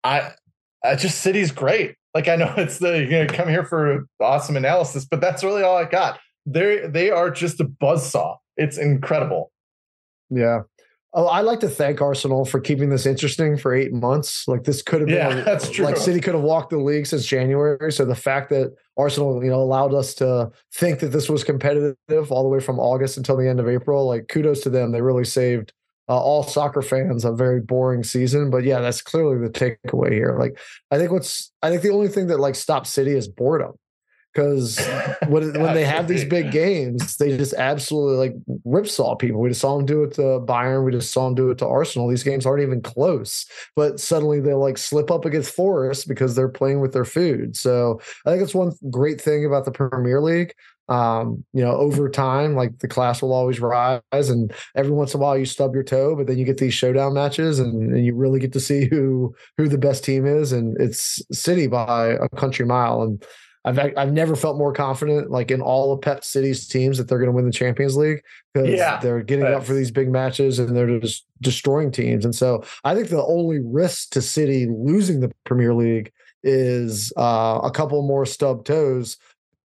[0.03, 0.33] I,
[0.85, 1.95] I just City's great.
[2.15, 5.63] Like I know it's the you're gonna come here for awesome analysis, but that's really
[5.63, 6.19] all I got.
[6.47, 8.37] They they are just a buzz saw.
[8.57, 9.53] It's incredible.
[10.29, 10.63] Yeah.
[11.15, 14.49] Oh, I'd like to thank Arsenal for keeping this interesting for eight months.
[14.49, 15.85] Like this could have been, yeah, that's true.
[15.85, 17.93] Like City could have walked the league since January.
[17.93, 21.97] So the fact that Arsenal, you know, allowed us to think that this was competitive
[22.09, 24.93] all the way from August until the end of April, like kudos to them.
[24.93, 25.75] They really saved
[26.09, 28.49] uh, all soccer fans a very boring season.
[28.49, 30.37] But yeah, that's clearly the takeaway here.
[30.39, 30.59] Like
[30.91, 33.73] I think what's, I think the only thing that like stops City is boredom
[34.33, 34.79] because
[35.29, 38.35] when when they have these big games, they just absolutely like
[38.67, 39.41] ripsaw people.
[39.41, 40.85] We just saw them do it to Bayern.
[40.85, 42.09] We just saw them do it to Arsenal.
[42.09, 46.49] These games aren't even close, but suddenly they like slip up against Forest because they're
[46.49, 47.57] playing with their food.
[47.57, 50.55] So I think it's one great thing about the Premier League.
[50.89, 55.21] Um, you know, over time, like the class will always rise, and every once in
[55.21, 58.05] a while you stub your toe, but then you get these showdown matches, and, and
[58.05, 62.09] you really get to see who who the best team is, and it's City by
[62.09, 63.03] a country mile.
[63.03, 63.25] And
[63.65, 67.19] I've I've never felt more confident, like in all of Pep City's teams, that they're
[67.19, 70.59] going to win the Champions League because yeah, they're getting up for these big matches
[70.59, 72.25] and they're just destroying teams.
[72.25, 77.61] And so I think the only risk to City losing the Premier League is uh,
[77.63, 79.17] a couple more stub toes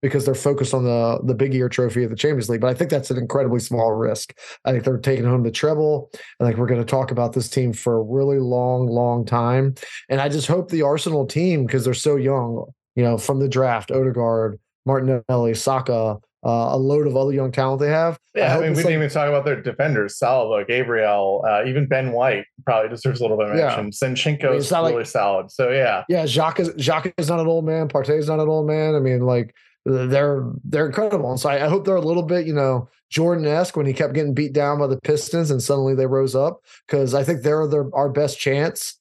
[0.02, 2.62] because they're focused on the the big year trophy of the Champions League.
[2.62, 4.38] But I think that's an incredibly small risk.
[4.64, 6.12] I think they're taking home the treble.
[6.40, 9.76] I think we're going to talk about this team for a really long, long time.
[10.10, 12.66] And I just hope the Arsenal team, because they're so young,
[12.98, 17.80] you know, from the draft, Odegaard, Martinelli, Saka, uh, a load of other young talent
[17.80, 18.18] they have.
[18.34, 21.88] Yeah, I, I mean, we didn't even talk about their defenders: Saliba, Gabriel, uh, even
[21.88, 23.86] Ben White probably deserves a little bit of mention.
[23.86, 23.92] Yeah.
[23.92, 25.52] Zinchenko I mean, is really like, solid.
[25.52, 26.24] So yeah, yeah.
[26.24, 27.88] Xhaka is Xhaka is not an old man.
[27.88, 28.96] Partey is not an old man.
[28.96, 29.54] I mean, like
[29.86, 31.30] they're they're incredible.
[31.32, 33.94] And so I, I hope they're a little bit, you know, Jordan esque when he
[33.94, 37.44] kept getting beat down by the Pistons and suddenly they rose up because I think
[37.44, 38.98] they're their our best chance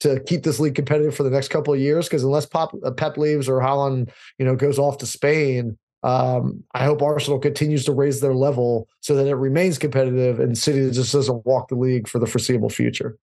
[0.00, 2.06] to keep this league competitive for the next couple of years.
[2.06, 6.62] Because unless Pop, uh, Pep leaves or Haaland, you know, goes off to Spain, um,
[6.74, 10.90] I hope Arsenal continues to raise their level so that it remains competitive and City
[10.90, 13.16] just doesn't walk the league for the foreseeable future.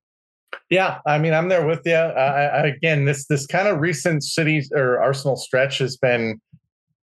[0.69, 1.93] Yeah, I mean, I'm there with you.
[1.93, 6.41] Uh, again, this this kind of recent City or Arsenal stretch has been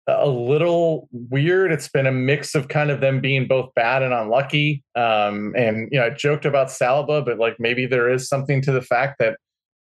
[0.06, 1.70] a little weird.
[1.70, 4.82] It's been a mix of kind of them being both bad and unlucky.
[4.96, 8.72] Um, and you know, I joked about Saliba, but like maybe there is something to
[8.72, 9.38] the fact that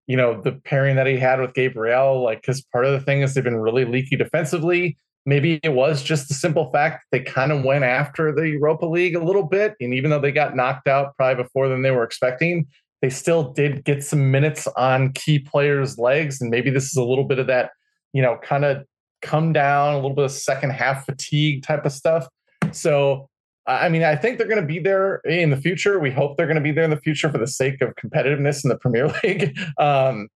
[0.08, 3.22] you know, the pairing that he had with Gabriel, like, because part of the thing
[3.22, 4.98] is they've been really leaky defensively.
[5.26, 9.16] Maybe it was just the simple fact they kind of went after the Europa League
[9.16, 9.76] a little bit.
[9.82, 12.66] And even though they got knocked out probably before than they were expecting,
[13.02, 16.40] they still did get some minutes on key players' legs.
[16.40, 17.72] And maybe this is a little bit of that,
[18.14, 18.86] you know, kind of
[19.22, 22.28] come down, a little bit of second half fatigue type of stuff.
[22.72, 23.30] So
[23.68, 26.00] I mean, I think they're going to be there in the future.
[26.00, 28.64] We hope they're going to be there in the future for the sake of competitiveness
[28.64, 29.60] in the Premier League.
[29.78, 30.30] Um,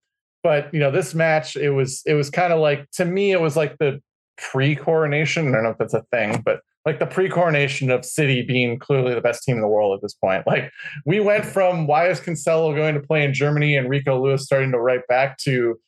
[0.44, 3.40] but you know, this match, it was it was kind of like to me, it
[3.40, 4.02] was like the
[4.38, 5.48] pre-coronation.
[5.48, 9.14] I don't know if that's a thing, but like the pre-coronation of City being clearly
[9.14, 10.46] the best team in the world at this point.
[10.48, 10.72] Like
[11.06, 14.72] we went from why is Cancelo going to play in Germany and Rico Lewis starting
[14.72, 15.80] to right back to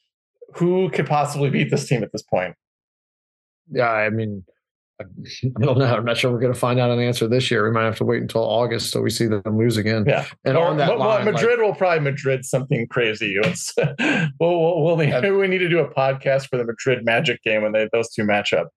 [0.53, 2.55] who could possibly beat this team at this point.
[3.71, 4.45] Yeah, I mean,
[5.01, 5.05] I
[5.59, 5.85] don't know.
[5.85, 7.65] I'm not sure we're going to find out an answer this year.
[7.65, 10.05] We might have to wait until August so we see them lose again.
[10.07, 13.35] Yeah, and or, on that well, line, Madrid like, will probably Madrid something crazy.
[13.43, 17.41] It's, we'll, we'll, we'll maybe we need to do a podcast for the Madrid Magic
[17.43, 18.69] game when they those two match up.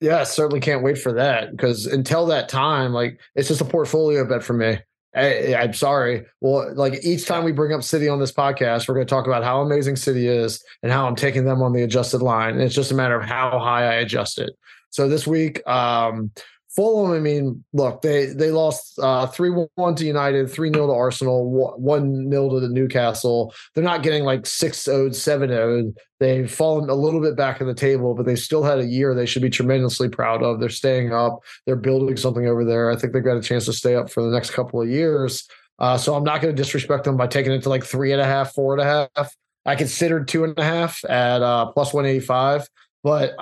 [0.00, 4.26] Yeah, certainly can't wait for that because until that time, like it's just a portfolio
[4.26, 4.78] bet for me.
[5.14, 6.26] I, I'm sorry.
[6.40, 9.26] Well, like each time we bring up City on this podcast, we're going to talk
[9.26, 12.54] about how amazing City is and how I'm taking them on the adjusted line.
[12.54, 14.50] And it's just a matter of how high I adjust it.
[14.94, 16.30] So this week, um,
[16.76, 20.92] Fulham, I mean, look, they they lost uh, 3 1 to United, 3 0 to
[20.92, 23.52] Arsenal, 1 0 to the Newcastle.
[23.74, 25.92] They're not getting like 6 0, 7 0.
[26.20, 29.14] They've fallen a little bit back in the table, but they still had a year
[29.14, 30.60] they should be tremendously proud of.
[30.60, 32.92] They're staying up, they're building something over there.
[32.92, 35.48] I think they've got a chance to stay up for the next couple of years.
[35.80, 38.20] Uh, so I'm not going to disrespect them by taking it to like three and
[38.20, 39.34] a half, four and a half.
[39.66, 42.68] I considered two and a half at uh, plus 185,
[43.02, 43.34] but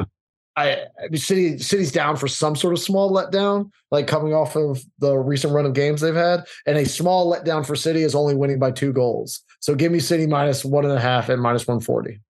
[0.57, 4.55] I, I mean, City City's down for some sort of small letdown, like coming off
[4.57, 8.15] of the recent run of games they've had, and a small letdown for City is
[8.15, 9.41] only winning by two goals.
[9.61, 12.21] So give me City minus one and a half and minus one forty.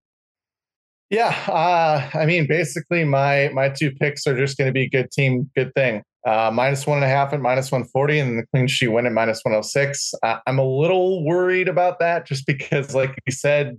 [1.11, 5.11] Yeah, uh, I mean, basically, my my two picks are just going to be good
[5.11, 6.03] team, good thing.
[6.25, 9.13] Uh, minus one and a half and minus 140, and the clean sheet win at
[9.13, 10.15] minus 106.
[10.23, 13.79] Uh, I'm a little worried about that just because, like you said,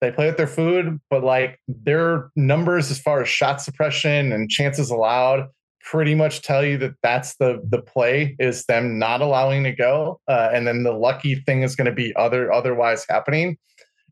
[0.00, 4.50] they play with their food, but like their numbers as far as shot suppression and
[4.50, 5.48] chances allowed
[5.82, 10.20] pretty much tell you that that's the the play is them not allowing to go,
[10.28, 13.56] uh, and then the lucky thing is going to be other otherwise happening.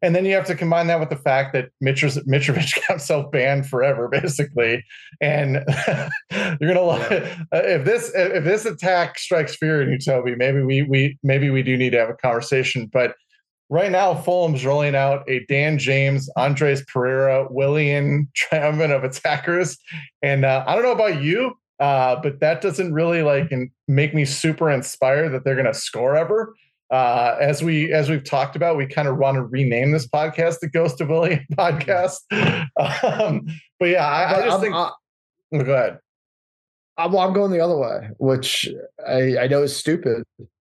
[0.03, 3.31] And then you have to combine that with the fact that Mitrovic, Mitrovic got himself
[3.33, 4.85] banned forever, basically.
[5.21, 5.65] And
[6.31, 7.25] you're gonna love it.
[7.53, 11.51] Uh, if this if this attack strikes fear in you, Toby, maybe we we maybe
[11.51, 12.91] we do need to have a conversation.
[12.93, 13.15] But
[13.69, 19.79] right now, Fulham's rolling out a Dan James, Andreas Pereira, Willian triumvirate of attackers.
[20.23, 23.53] And uh, I don't know about you, uh, but that doesn't really like
[23.89, 26.55] make me super inspired that they're going to score ever.
[26.89, 30.61] Uh, as we as we've talked about, we kind of want to rename this podcast
[30.61, 32.19] the Ghost of Willian podcast.
[33.03, 33.47] um,
[33.81, 34.75] but yeah, I, I just I'm, think.
[34.75, 34.91] I,
[35.53, 35.99] oh, go ahead.
[36.97, 38.69] I'm, well, I'm going the other way, which
[39.07, 40.23] I, I know is stupid,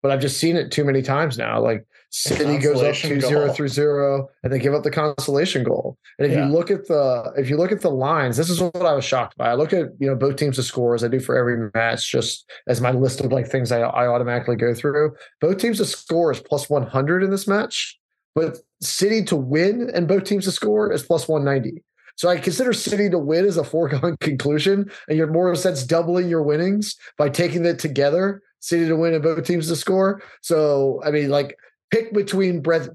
[0.02, 1.62] but I've just seen it too many times now.
[1.62, 5.98] Like City goes up 2-0 through 0 and they give up the consolation goal.
[6.18, 6.48] And if yeah.
[6.48, 9.06] you look at the if you look at the lines, this is what I was
[9.06, 9.50] shocked by.
[9.50, 12.12] I look at, you know, both teams to score as I do for every match
[12.12, 15.14] just as my list of like things I, I automatically go through.
[15.40, 18.00] Both teams to score is plus 100 in this match,
[18.34, 21.84] but City to win and both teams to score is plus 190.
[22.16, 25.58] So I consider City to win as a foregone conclusion, and you're more in a
[25.58, 28.42] sense doubling your winnings by taking it together.
[28.62, 30.22] City to win and both teams to score.
[30.42, 31.56] So I mean, like
[31.92, 32.90] pick between Brett,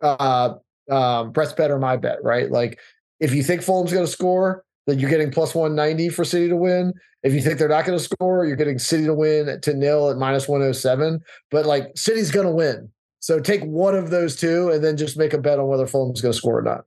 [0.00, 0.54] uh,
[0.90, 2.50] um, Brett's bet or my bet, right?
[2.50, 2.78] Like
[3.20, 6.56] if you think Fulham's going to score, then you're getting plus 190 for City to
[6.56, 6.92] win.
[7.22, 10.10] If you think they're not going to score, you're getting City to win to nil
[10.10, 11.20] at minus 107.
[11.50, 12.88] But like City's going to win.
[13.20, 16.20] So take one of those two and then just make a bet on whether Fulham's
[16.20, 16.84] going to score or not.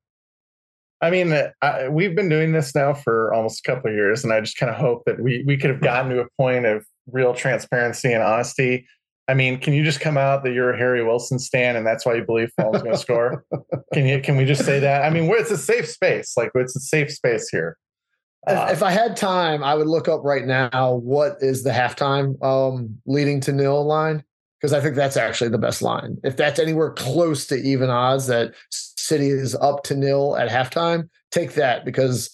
[1.02, 4.34] I mean, I, we've been doing this now for almost a couple of years, and
[4.34, 6.86] I just kind of hope that we we could have gotten to a point of
[7.12, 8.86] real transparency and honesty
[9.30, 12.04] I mean, can you just come out that you're a Harry Wilson stan and that's
[12.04, 13.46] why you believe Fulham's going to score?
[13.94, 14.20] Can you?
[14.22, 15.04] Can we just say that?
[15.04, 16.34] I mean, it's a safe space.
[16.36, 17.78] Like it's a safe space here.
[18.48, 22.42] Uh, if I had time, I would look up right now what is the halftime
[22.44, 24.24] um, leading to nil line
[24.60, 26.18] because I think that's actually the best line.
[26.24, 31.08] If that's anywhere close to even odds that City is up to nil at halftime,
[31.32, 32.32] take that because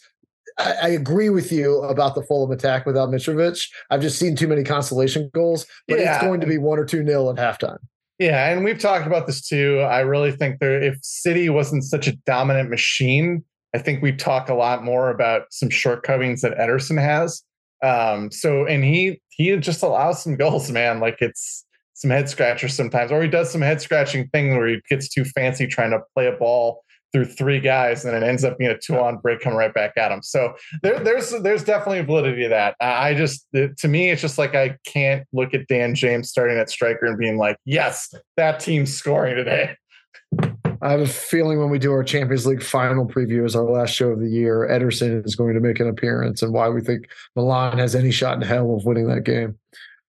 [0.57, 3.67] I, I, agree with you about the Fulham attack without Mitrovic.
[3.89, 6.15] I've just seen too many consolation goals, but yeah.
[6.15, 7.79] it's going to be one or two nil at halftime.
[8.19, 9.79] Yeah, and we've talked about this too.
[9.79, 13.43] I really think there, if City wasn't such a dominant machine,
[13.73, 17.43] I think we'd talk a lot more about some shortcomings that Ederson has.
[17.83, 21.01] Um, so, and he he just allows some goals, man.
[21.01, 24.81] Like it's some head scratchers sometimes, or he does some head scratching thing where he
[24.89, 26.84] gets too fancy trying to play a ball
[27.15, 30.11] through three guys, and it ends up being a two-on break coming right back at
[30.11, 30.21] him.
[30.21, 30.53] So
[30.83, 32.75] there, there's there's definitely validity to that.
[32.81, 36.69] I just to me, it's just like I can't look at Dan James starting at
[36.69, 39.77] striker and being like, yes, that team's scoring today.
[40.81, 43.91] I have a feeling when we do our Champions League final preview as our last
[43.91, 47.07] show of the year, Ederson is going to make an appearance and why we think
[47.33, 49.57] Milan has any shot in hell of winning that game.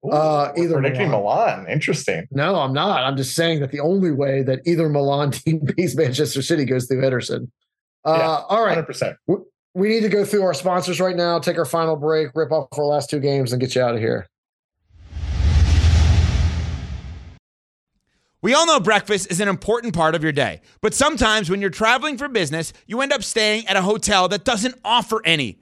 [0.04, 1.60] Ooh, Uh, we're either predicting Milan.
[1.62, 1.72] Milan.
[1.72, 2.26] Interesting.
[2.30, 3.02] No, I'm not.
[3.04, 6.86] I'm just saying that the only way that either Milan team beats Manchester City goes
[6.86, 7.48] through Ederson.
[8.04, 8.78] Uh, Yeah, all right.
[8.78, 9.16] 100%.
[9.74, 12.66] We need to go through our sponsors right now, take our final break, rip off
[12.78, 14.26] our last two games, and get you out of here.
[18.42, 21.70] We all know breakfast is an important part of your day, but sometimes when you're
[21.70, 25.61] traveling for business, you end up staying at a hotel that doesn't offer any.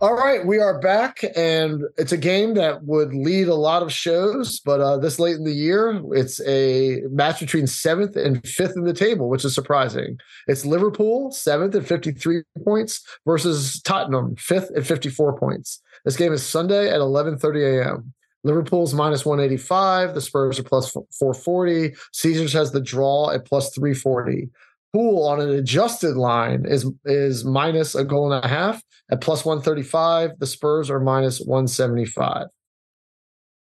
[0.00, 3.92] All right, we are back, and it's a game that would lead a lot of
[3.92, 8.76] shows, but uh, this late in the year, it's a match between seventh and fifth
[8.76, 10.16] in the table, which is surprising.
[10.46, 15.82] It's Liverpool, seventh at 53 points, versus Tottenham, fifth at 54 points.
[16.04, 18.14] This game is Sunday at 11:30 a.m.
[18.44, 20.14] Liverpool's minus 185.
[20.14, 21.96] The Spurs are plus 440.
[22.12, 24.48] Caesars has the draw at plus 340.
[24.92, 29.44] Pool on an adjusted line is is minus a goal and a half at plus
[29.44, 30.38] 135.
[30.38, 32.46] The Spurs are minus 175.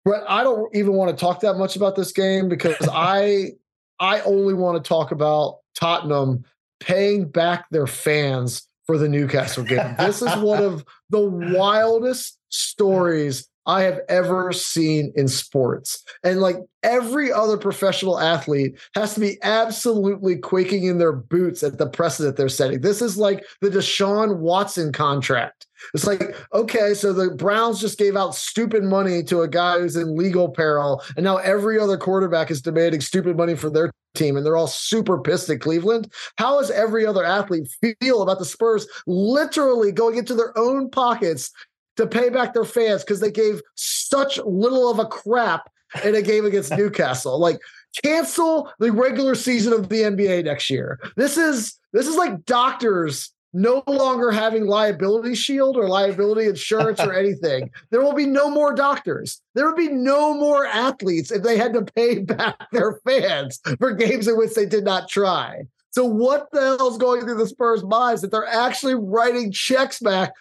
[0.04, 3.52] But I don't even want to talk that much about this game because I
[4.00, 6.44] I only want to talk about Tottenham
[6.80, 9.94] paying back their fans for the Newcastle game.
[9.98, 11.20] This is one of the
[11.56, 16.04] wildest stories I have ever seen in sports.
[16.24, 21.78] And like every other professional athlete has to be absolutely quaking in their boots at
[21.78, 22.80] the precedent they're setting.
[22.80, 25.66] This is like the Deshaun Watson contract.
[25.94, 29.96] It's like, okay, so the Browns just gave out stupid money to a guy who's
[29.96, 34.36] in legal peril, and now every other quarterback is demanding stupid money for their team,
[34.36, 36.12] and they're all super pissed at Cleveland.
[36.38, 37.68] How does every other athlete
[38.00, 41.50] feel about the Spurs literally going into their own pockets
[41.96, 45.70] to pay back their fans because they gave such little of a crap
[46.04, 47.38] in a game against Newcastle.
[47.38, 47.60] Like
[48.02, 50.98] cancel the regular season of the NBA next year.
[51.16, 57.12] This is this is like doctors no longer having liability shield or liability insurance or
[57.18, 57.70] anything.
[57.90, 59.42] There will be no more doctors.
[59.54, 63.92] There would be no more athletes if they had to pay back their fans for
[63.92, 65.64] games in which they did not try.
[65.90, 70.32] So what the hell's going through the Spurs' minds that they're actually writing checks back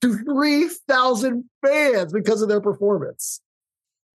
[0.00, 3.40] to 3,000 fans because of their performance.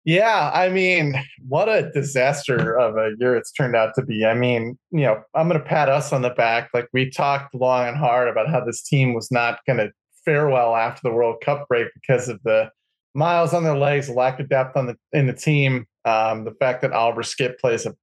[0.06, 4.26] Yeah, I mean, what a disaster of a year it's turned out to be.
[4.26, 6.70] I mean, you know, I'm going to pat us on the back.
[6.74, 9.92] Like we talked long and hard about how this team was not going to
[10.24, 12.72] fare well after the World Cup break because of the
[13.14, 16.82] miles on their legs, lack of depth on the in the team, um, the fact
[16.82, 17.96] that Oliver Skipp plays a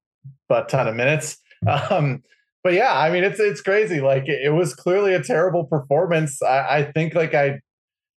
[0.49, 1.39] butt ton of minutes.
[1.91, 2.23] Um,
[2.63, 4.01] but yeah, I mean, it's it's crazy.
[4.01, 6.43] Like it, it was clearly a terrible performance.
[6.43, 7.61] I, I think like I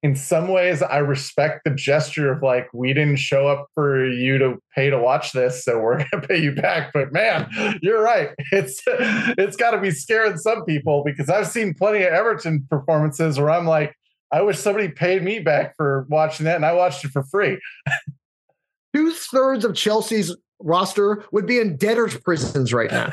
[0.02, 4.38] in some ways I respect the gesture of like we didn't show up for you
[4.38, 6.92] to pay to watch this, so we're gonna pay you back.
[6.92, 7.48] But man,
[7.82, 8.30] you're right.
[8.52, 13.38] It's it's got to be scaring some people because I've seen plenty of Everton performances
[13.38, 13.94] where I'm like,
[14.32, 17.60] I wish somebody paid me back for watching that, and I watched it for free.
[18.94, 23.12] Two thirds of Chelsea's roster would be in debtors' prisons right now.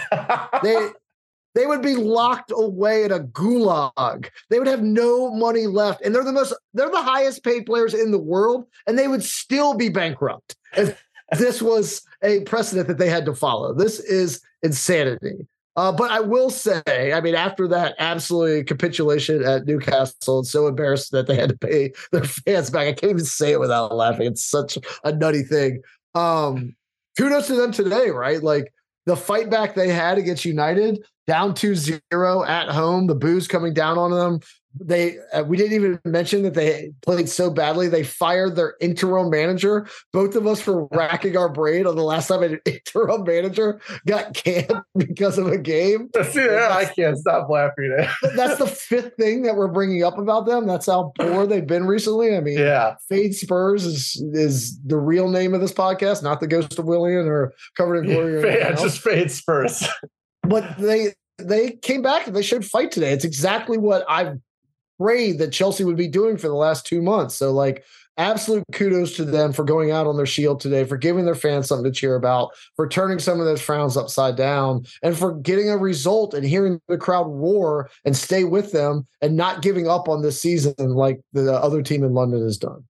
[0.63, 0.89] they
[1.55, 4.29] they would be locked away in a gulag.
[4.49, 6.01] They would have no money left.
[6.01, 9.23] And they're the most, they're the highest paid players in the world, and they would
[9.23, 11.01] still be bankrupt if
[11.39, 13.73] this was a precedent that they had to follow.
[13.73, 15.47] This is insanity.
[15.77, 20.67] Uh, but I will say, I mean, after that absolutely capitulation at Newcastle, and so
[20.67, 22.87] embarrassed that they had to pay their fans back.
[22.87, 24.27] I can't even say it without laughing.
[24.27, 25.81] It's such a nutty thing.
[26.15, 26.75] Um,
[27.17, 28.41] kudos to them today, right?
[28.41, 28.73] Like
[29.05, 33.97] the fight back they had against United, down 2-0 at home, the booze coming down
[33.97, 34.39] on them.
[34.79, 37.87] They uh, we didn't even mention that they played so badly.
[37.87, 39.87] They fired their interim manager.
[40.11, 44.33] Both of us were racking our brain on the last time an interim manager got
[44.33, 46.09] canned because of a game.
[46.35, 48.09] yeah, I can't stop laughing at.
[48.35, 50.67] That's the fifth thing that we're bringing up about them.
[50.67, 52.35] That's how poor they've been recently.
[52.35, 52.95] I mean, Yeah.
[53.07, 57.27] Fade Spurs is is the real name of this podcast, not the Ghost of William
[57.27, 58.41] or Covered in Glory.
[58.59, 58.81] Yeah, else.
[58.81, 59.87] just fade Spurs.
[60.43, 63.11] but they they came back and they showed fight today.
[63.11, 64.33] It's exactly what I
[64.99, 67.35] prayed that Chelsea would be doing for the last two months.
[67.35, 67.83] So like
[68.17, 71.67] absolute kudos to them for going out on their shield today, for giving their fans
[71.67, 75.69] something to cheer about, for turning some of those frowns upside down, and for getting
[75.69, 80.07] a result and hearing the crowd roar and stay with them and not giving up
[80.07, 82.83] on this season like the other team in London has done.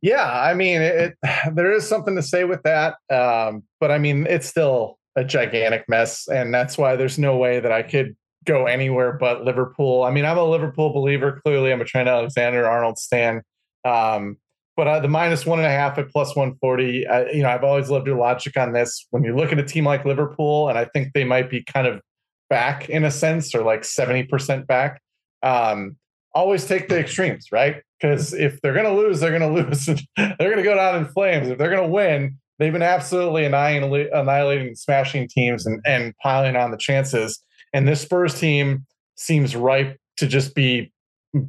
[0.00, 1.16] Yeah, I mean, it,
[1.54, 5.88] there is something to say with that, um, but I mean, it's still a gigantic
[5.88, 8.16] mess, and that's why there's no way that I could
[8.48, 10.02] go anywhere but Liverpool.
[10.02, 11.40] I mean, I'm a Liverpool believer.
[11.44, 13.42] Clearly, I'm a Trent Alexander Arnold stan.
[13.84, 14.38] Um,
[14.76, 17.64] but uh, the minus one and a half at plus 140, uh, you know, I've
[17.64, 19.06] always loved your logic on this.
[19.10, 21.86] When you look at a team like Liverpool, and I think they might be kind
[21.86, 22.00] of
[22.48, 25.02] back in a sense, or like 70% back,
[25.42, 25.96] um,
[26.32, 27.82] always take the extremes, right?
[28.00, 29.86] Because if they're going to lose, they're going to lose.
[30.16, 31.48] they're going to go down in flames.
[31.48, 36.54] If they're going to win, they've been absolutely annihilating, annihilating smashing teams and, and piling
[36.54, 37.42] on the chances.
[37.72, 40.92] And this Spurs team seems ripe to just be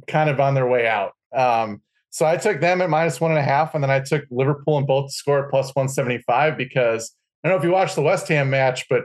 [0.06, 1.12] kind of on their way out.
[1.34, 4.24] Um, so I took them at minus one and a half, and then I took
[4.30, 8.02] Liverpool and both score at plus 175 because I don't know if you watched the
[8.02, 9.04] West Ham match, but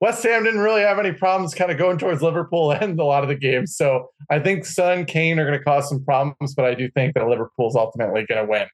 [0.00, 3.22] West Ham didn't really have any problems kind of going towards Liverpool and a lot
[3.22, 3.76] of the games.
[3.76, 7.14] So I think Son Kane are going to cause some problems, but I do think
[7.14, 8.66] that Liverpool's ultimately going to win.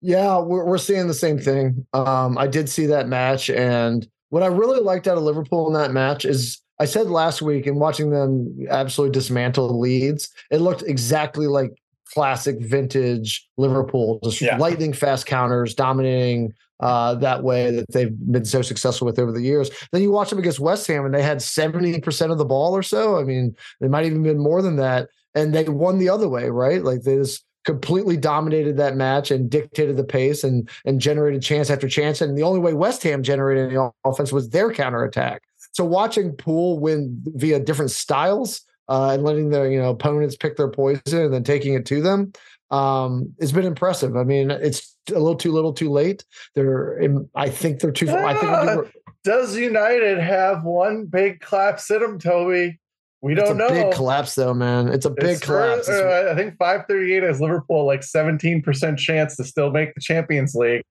[0.00, 1.86] Yeah, we're, we're seeing the same thing.
[1.92, 5.74] Um, I did see that match, and what I really liked out of Liverpool in
[5.74, 10.82] that match is I said last week in watching them absolutely dismantle Leeds, it looked
[10.82, 11.70] exactly like
[12.12, 14.56] classic vintage Liverpool, just yeah.
[14.56, 19.40] lightning fast counters, dominating uh, that way that they've been so successful with over the
[19.40, 19.70] years.
[19.92, 22.82] Then you watch them against West Ham and they had 70% of the ball or
[22.82, 23.16] so.
[23.16, 25.08] I mean, they might even been more than that.
[25.36, 26.82] And they won the other way, right?
[26.82, 31.70] Like they just completely dominated that match and dictated the pace and and generated chance
[31.70, 32.20] after chance.
[32.20, 35.42] And the only way West Ham generated any offense was their counterattack.
[35.72, 40.56] So watching pool win via different styles uh, and letting their you know opponents pick
[40.56, 42.32] their poison and then taking it to them.
[42.70, 44.16] Um, it's been impressive.
[44.16, 46.24] I mean, it's a little too little, too late.
[46.54, 48.08] They're, in, I think they're too.
[48.10, 48.52] I think.
[48.52, 48.82] Uh,
[49.24, 52.80] does United have one big collapse in them, Toby?
[53.20, 53.68] We don't know.
[53.68, 54.88] Big collapse, though, man.
[54.88, 55.86] It's a big it's collapse.
[55.86, 60.56] For, uh, I think 538 has Liverpool like 17% chance to still make the Champions
[60.56, 60.82] League.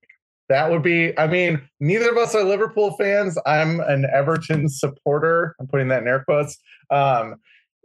[0.48, 3.38] That would be, I mean, neither of us are Liverpool fans.
[3.46, 5.54] I'm an Everton supporter.
[5.58, 6.58] I'm putting that in air quotes.
[6.90, 7.36] Um,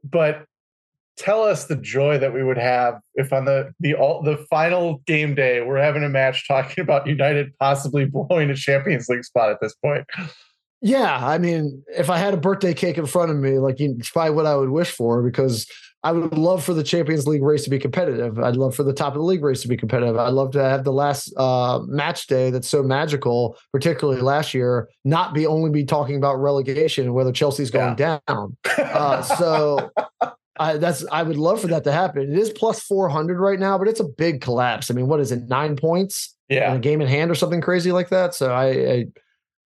[0.04, 0.46] but
[1.18, 5.02] tell us the joy that we would have if on the the all, the final
[5.08, 9.50] game day we're having a match talking about United possibly blowing a Champions League spot
[9.50, 10.06] at this point.
[10.82, 14.12] Yeah, I mean, if I had a birthday cake in front of me, like it's
[14.12, 15.66] probably what I would wish for because
[16.04, 18.40] I would love for the Champions League race to be competitive.
[18.40, 20.18] I'd love for the top of the league race to be competitive.
[20.18, 24.90] I'd love to have the last uh, match day that's so magical, particularly last year,
[25.04, 28.20] not be only be talking about relegation and whether Chelsea's going yeah.
[28.28, 28.58] down.
[28.78, 29.92] Uh, so
[30.60, 32.22] I, that's I would love for that to happen.
[32.32, 34.90] It is plus four hundred right now, but it's a big collapse.
[34.90, 35.48] I mean, what is it?
[35.48, 36.36] Nine points?
[36.50, 38.34] Yeah, a game in hand or something crazy like that.
[38.34, 39.06] So I,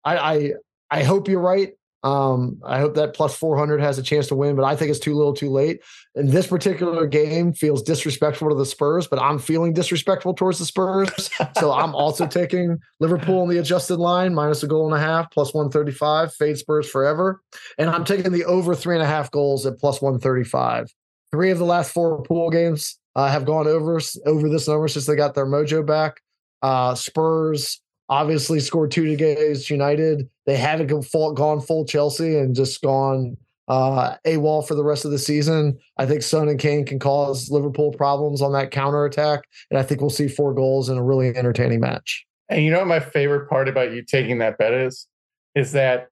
[0.04, 0.52] I, I,
[0.90, 1.74] I hope you're right.
[2.04, 5.00] Um, I hope that plus 400 has a chance to win, but I think it's
[5.00, 5.80] too little too late.
[6.14, 10.66] And this particular game feels disrespectful to the Spurs, but I'm feeling disrespectful towards the
[10.66, 11.30] Spurs.
[11.58, 15.30] so I'm also taking Liverpool in the adjusted line, minus a goal and a half,
[15.30, 17.40] plus 135, fade Spurs forever.
[17.78, 20.92] And I'm taking the over three and a half goals at plus 135.
[21.32, 25.06] Three of the last four pool games uh, have gone over, over this number since
[25.06, 26.20] they got their mojo back.
[26.60, 30.28] Uh, Spurs obviously scored two against United.
[30.46, 33.36] They haven't gone full Chelsea and just gone
[33.68, 35.78] uh, wall for the rest of the season.
[35.96, 39.82] I think Son and Kane can cause Liverpool problems on that counter attack, and I
[39.82, 42.26] think we'll see four goals in a really entertaining match.
[42.48, 45.06] And you know what my favorite part about you taking that bet is,
[45.54, 46.08] is that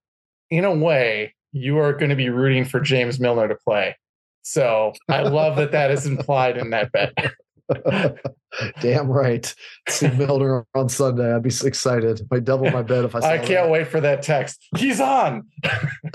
[0.51, 3.97] in a way you are going to be rooting for James Milner to play.
[4.43, 7.13] So I love that that is implied in that bet.
[8.81, 9.55] Damn right.
[9.89, 11.35] See Milner on Sunday.
[11.35, 12.27] I'd be excited.
[12.31, 13.19] I double my bet if I.
[13.19, 13.71] I can't that.
[13.71, 14.67] wait for that text.
[14.77, 15.47] He's on.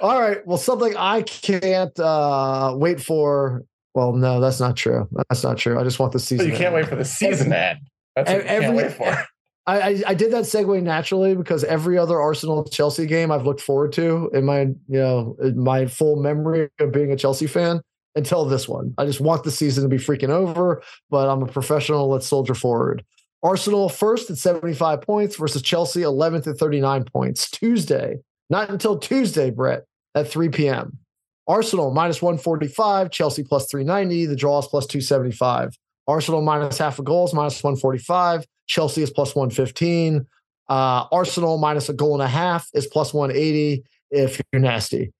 [0.00, 0.46] All right.
[0.46, 3.64] Well, something I can't uh, wait for.
[3.94, 5.08] Well, no, that's not true.
[5.28, 5.78] That's not true.
[5.78, 6.50] I just want the season.
[6.50, 7.80] you can't wait for the season end.
[8.14, 9.26] That's what every, you can't wait for.
[9.66, 13.92] I, I, did that segue naturally because every other Arsenal Chelsea game I've looked forward
[13.94, 17.82] to in my you know in my full memory of being a Chelsea fan
[18.18, 18.94] until this one.
[18.98, 22.08] I just want the season to be freaking over, but I'm a professional.
[22.08, 23.04] Let's soldier forward.
[23.42, 27.50] Arsenal first at 75 points versus Chelsea 11th at 39 points.
[27.50, 28.18] Tuesday,
[28.50, 29.84] not until Tuesday, Brett,
[30.14, 30.98] at 3 p.m.
[31.46, 35.78] Arsenal minus 145, Chelsea plus 390, the draws plus 275.
[36.06, 38.44] Arsenal minus half a goals, minus 145.
[38.66, 40.26] Chelsea is plus 115.
[40.68, 45.12] Uh, Arsenal minus a goal and a half is plus 180 if you're nasty.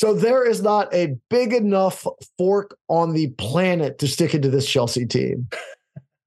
[0.00, 2.06] So there is not a big enough
[2.38, 5.46] fork on the planet to stick into this Chelsea team.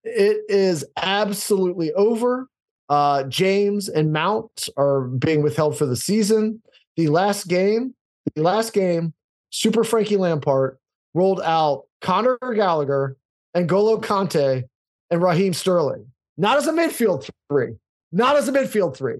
[0.03, 2.49] It is absolutely over.
[2.87, 6.61] Uh, James and Mount are being withheld for the season.
[6.97, 7.95] The last game,
[8.35, 9.11] the last game,
[9.49, 10.77] Super Frankie Lampard
[11.15, 13.17] rolled out Conor Gallagher
[13.55, 14.65] and N'Golo Kanté
[15.09, 16.05] and Raheem Sterling,
[16.37, 17.73] not as a midfield three,
[18.11, 19.17] not as a midfield three.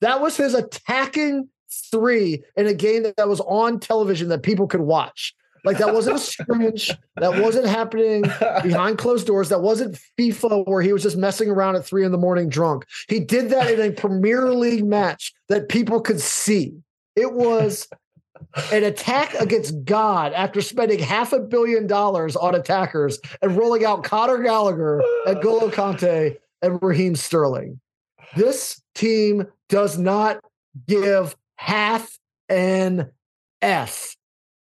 [0.00, 1.48] That was his attacking
[1.90, 5.34] three in a game that was on television that people could watch.
[5.64, 6.96] Like that wasn't a scrimmage.
[7.16, 8.22] That wasn't happening
[8.62, 9.48] behind closed doors.
[9.48, 12.86] That wasn't FIFA where he was just messing around at three in the morning drunk.
[13.08, 16.74] He did that in a Premier League match that people could see.
[17.16, 17.88] It was
[18.72, 24.04] an attack against God after spending half a billion dollars on attackers and rolling out
[24.04, 27.80] Conor Gallagher and N'Golo Kanté and Raheem Sterling.
[28.36, 30.40] This team does not
[30.86, 32.18] give half
[32.48, 33.10] an
[33.62, 34.16] F.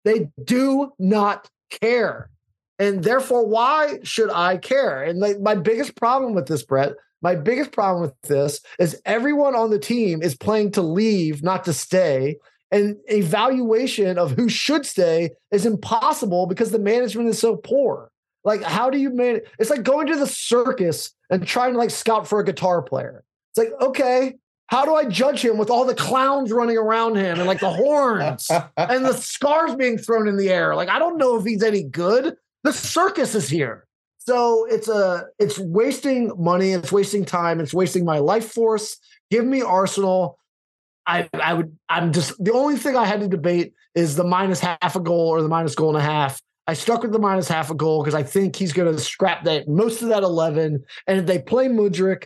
[0.05, 2.29] They do not care.
[2.79, 5.03] And therefore, why should I care?
[5.03, 9.55] And like my biggest problem with this, Brett, my biggest problem with this is everyone
[9.55, 12.37] on the team is playing to leave, not to stay.
[12.71, 18.11] And evaluation of who should stay is impossible because the management is so poor.
[18.43, 19.43] Like, how do you manage?
[19.59, 23.23] It's like going to the circus and trying to like scout for a guitar player.
[23.51, 24.35] It's like, okay,
[24.73, 27.69] how do I judge him with all the clowns running around him and like the
[27.69, 30.75] horns and the scars being thrown in the air?
[30.75, 32.35] Like, I don't know if he's any good.
[32.63, 33.85] The circus is here.
[34.17, 38.97] So it's a it's wasting money, it's wasting time, it's wasting my life force.
[39.29, 40.39] Give me Arsenal.
[41.05, 44.59] I I would I'm just the only thing I had to debate is the minus
[44.59, 46.41] half a goal or the minus goal and a half.
[46.65, 49.43] I stuck with the minus half a goal because I think he's going to scrap
[49.43, 50.83] that most of that 11.
[51.05, 52.23] And if they play Mudryk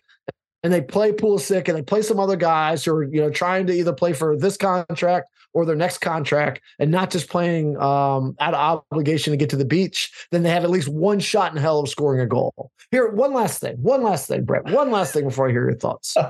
[0.64, 3.68] and they play Pulisic and they play some other guys who are you know trying
[3.68, 8.36] to either play for this contract or their next contract and not just playing um,
[8.40, 11.52] out of obligation to get to the beach, then they have at least one shot
[11.52, 12.72] in hell of scoring a goal.
[12.92, 15.78] Here, one last thing, one last thing, Brett, one last thing before I hear your
[15.78, 16.16] thoughts.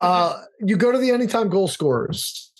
[0.00, 2.52] Uh, you go to the anytime goal scorers.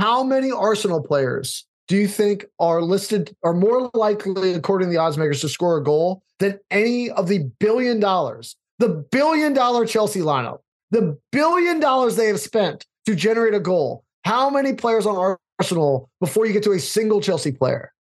[0.00, 4.98] How many Arsenal players do you think are listed are more likely, according to the
[4.98, 9.86] odds makers, to score a goal than any of the billion dollars the billion dollar
[9.86, 10.58] Chelsea lineup,
[10.90, 14.04] the billion dollars they have spent to generate a goal.
[14.24, 17.92] How many players on Arsenal before you get to a single Chelsea player?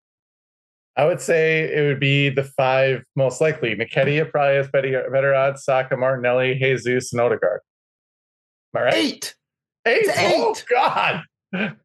[0.95, 3.75] I would say it would be the five most likely.
[3.75, 5.63] Nketiah probably has better, better odds.
[5.63, 7.61] Saka, Martinelli, Jesus, and Odegaard.
[8.75, 8.93] Am I right?
[8.95, 9.35] Eight.
[9.85, 9.97] Eight.
[10.05, 10.33] It's eight.
[10.37, 11.23] Oh God.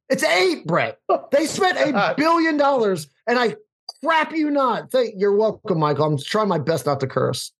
[0.09, 0.99] It's eight, Brett.
[1.09, 3.57] Oh, they spent a billion dollars, and I
[4.03, 4.91] crap you not.
[4.91, 6.07] Thank you're welcome, Michael.
[6.07, 7.53] I'm trying my best not to curse.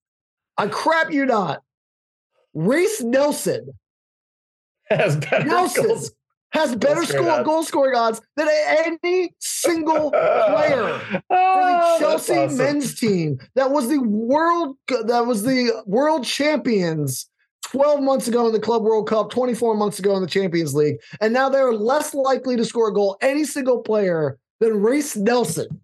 [0.59, 1.63] I crap you not.
[2.55, 3.73] Reiss Nelson
[4.91, 6.13] has better Nelson goals.
[6.51, 12.59] has better score, goal scoring odds than any single player for the Oh, Chelsea awesome.
[12.59, 17.29] men's team that was the world that was the world champions
[17.65, 20.97] 12 months ago in the Club World Cup, 24 months ago in the Champions League,
[21.23, 25.81] and now they're less likely to score a goal any single player than Reiss Nelson.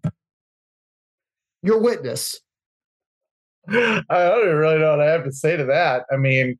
[1.63, 2.39] Your witness.
[3.71, 6.05] I don't even really know what I have to say to that.
[6.11, 6.57] I mean,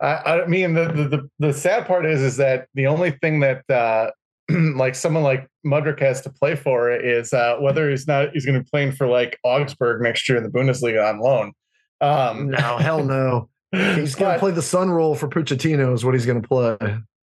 [0.00, 3.40] I, I mean, the, the the the sad part is is that the only thing
[3.40, 4.10] that uh,
[4.74, 8.58] like someone like Mudryk has to play for is uh, whether he's not he's going
[8.58, 11.52] to be playing for like Augsburg next year in the Bundesliga on loan.
[12.00, 13.48] Um, No, hell no.
[13.72, 16.78] He's going to play the Son role for Pochettino is what he's going to play.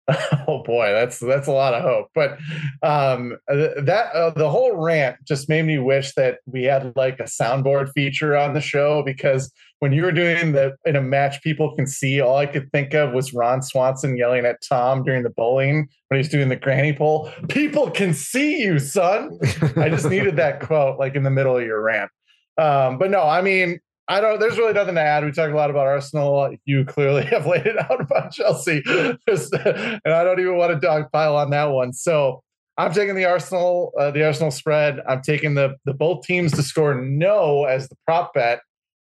[0.48, 2.08] oh boy, that's that's a lot of hope.
[2.14, 2.38] But
[2.84, 7.24] um, that uh, the whole rant just made me wish that we had like a
[7.24, 11.76] soundboard feature on the show because when you were doing the in a match people
[11.76, 15.30] can see, all I could think of was Ron Swanson yelling at Tom during the
[15.30, 17.32] bowling when he's doing the granny pole.
[17.48, 19.38] People can see you, son.
[19.78, 22.12] I just needed that quote like in the middle of your rant.
[22.58, 23.80] Um, but no, I mean,
[24.10, 24.40] I don't.
[24.40, 25.24] There's really nothing to add.
[25.24, 26.56] We talked a lot about Arsenal.
[26.66, 28.82] You clearly have laid it out about Chelsea,
[29.28, 31.94] Just- and I don't even want to dogpile on that one.
[31.94, 32.42] So
[32.78, 35.00] I'm taking the Arsenal, uh, the Arsenal spread.
[35.08, 38.62] I'm taking the the both teams to score no as the prop bet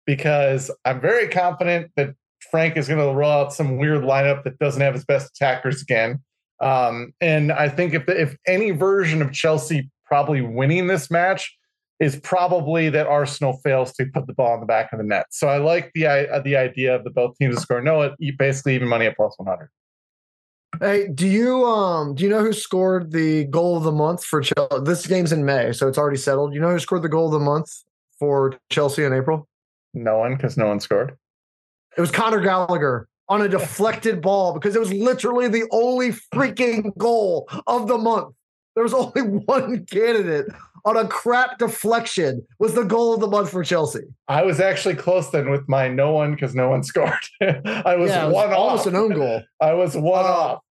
[0.07, 2.15] because I'm very confident that
[2.49, 5.81] Frank is going to roll out some weird lineup that doesn't have his best attackers
[5.83, 6.21] again.
[6.61, 11.55] Um, and I think if if any version of Chelsea probably winning this match
[11.99, 15.27] is probably that Arsenal fails to put the ball in the back of the net.
[15.29, 18.37] So I like the i- the idea of the both teams to score no, it
[18.37, 19.69] basically even money at plus 100.
[20.81, 24.41] Hey, do you um do you know who scored the goal of the month for
[24.41, 24.83] Chelsea?
[24.83, 26.53] This game's in May, so it's already settled.
[26.53, 27.71] You know who scored the goal of the month
[28.19, 29.47] for Chelsea in April?
[29.93, 31.17] No one because no one scored.
[31.97, 33.07] It was Conor Gallagher.
[33.29, 38.35] on a deflected ball because it was literally the only freaking goal of the month.
[38.75, 40.47] There was only one candidate
[40.85, 44.01] on a crap deflection was the goal of the month for Chelsea.
[44.27, 47.11] I was actually close then with my no one because no one scored.
[47.41, 48.93] I was Yeah, it was one almost off.
[48.93, 49.41] an own goal.
[49.59, 50.61] I was one Uh, off.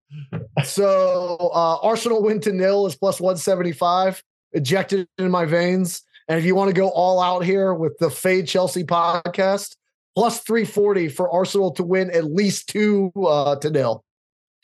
[0.65, 4.23] So uh, Arsenal win to nil is plus 175,
[4.53, 6.03] ejected in my veins.
[6.29, 9.75] And if you want to go all out here with the Fade Chelsea podcast,
[10.17, 14.05] plus 340 for Arsenal to win at least two uh, to nil.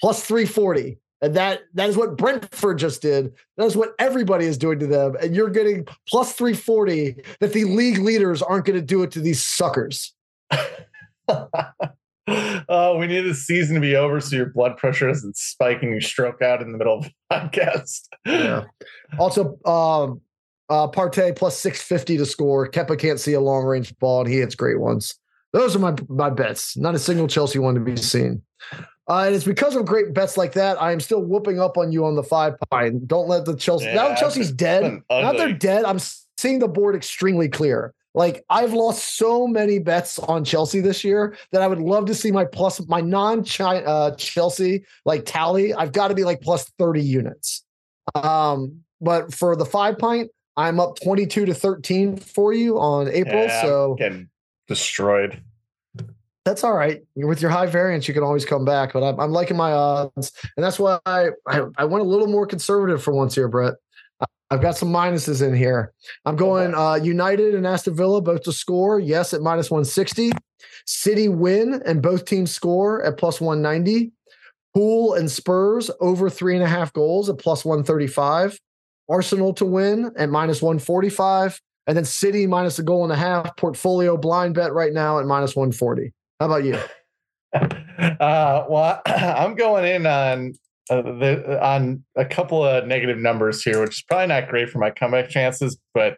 [0.00, 0.98] Plus 340.
[1.22, 3.32] And that that is what Brentford just did.
[3.56, 5.16] That is what everybody is doing to them.
[5.20, 9.20] And you're getting plus 340 that the league leaders aren't going to do it to
[9.20, 10.14] these suckers.
[11.28, 11.48] oh,
[12.98, 16.00] we need the season to be over so your blood pressure doesn't spike and you
[16.00, 18.08] stroke out in the middle of the podcast.
[18.24, 18.64] Yeah.
[19.18, 20.22] Also, um,
[20.70, 22.70] uh, Partey plus 650 to score.
[22.70, 25.16] Kepa can't see a long range ball, and he hits great ones.
[25.52, 26.76] Those are my my bets.
[26.76, 28.42] Not a single Chelsea one to be seen.
[29.10, 30.80] Uh, and it's because of great bets like that.
[30.80, 33.08] I am still whooping up on you on the five pint.
[33.08, 33.86] Don't let the Chelsea.
[33.86, 35.02] Yeah, now Chelsea's dead.
[35.10, 35.98] Now they're dead, I'm
[36.38, 37.92] seeing the board extremely clear.
[38.14, 42.14] Like I've lost so many bets on Chelsea this year that I would love to
[42.14, 45.74] see my plus my non uh, Chelsea like tally.
[45.74, 47.64] I've got to be like plus 30 units.
[48.14, 53.42] Um, but for the five pint, I'm up 22 to 13 for you on April.
[53.42, 54.28] Yeah, so getting
[54.68, 55.42] destroyed.
[56.44, 57.00] That's all right.
[57.16, 58.92] With your high variance, you can always come back.
[58.92, 62.26] But I'm, I'm liking my odds, and that's why I, I I went a little
[62.26, 63.74] more conservative for once here, Brett.
[64.50, 65.92] I've got some minuses in here.
[66.24, 68.98] I'm going uh, United and Aston Villa both to score.
[68.98, 70.32] Yes, at minus 160.
[70.86, 74.10] City win and both teams score at plus 190.
[74.74, 78.58] Pool and Spurs over three and a half goals at plus 135.
[79.08, 81.60] Arsenal to win at minus 145.
[81.86, 83.56] And then City minus a goal and a half.
[83.56, 86.12] Portfolio blind bet right now at minus 140.
[86.40, 86.76] How about you?
[88.00, 90.54] Uh, well, I'm going in on
[90.88, 94.78] uh, the on a couple of negative numbers here, which is probably not great for
[94.78, 96.16] my comeback chances, but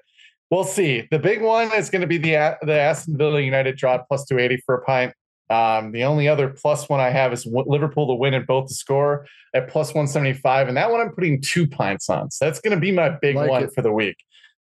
[0.49, 1.09] we'll see.
[1.11, 4.25] The big one is going to be the the Aston Villa United draw at plus
[4.27, 5.13] 280 for a pint.
[5.51, 8.75] Um, the only other plus one I have is Liverpool to win and both to
[8.75, 12.31] score at plus 175, and that one I'm putting two pints on.
[12.31, 13.75] So that's going to be my big Like one it.
[13.75, 14.19] for the week.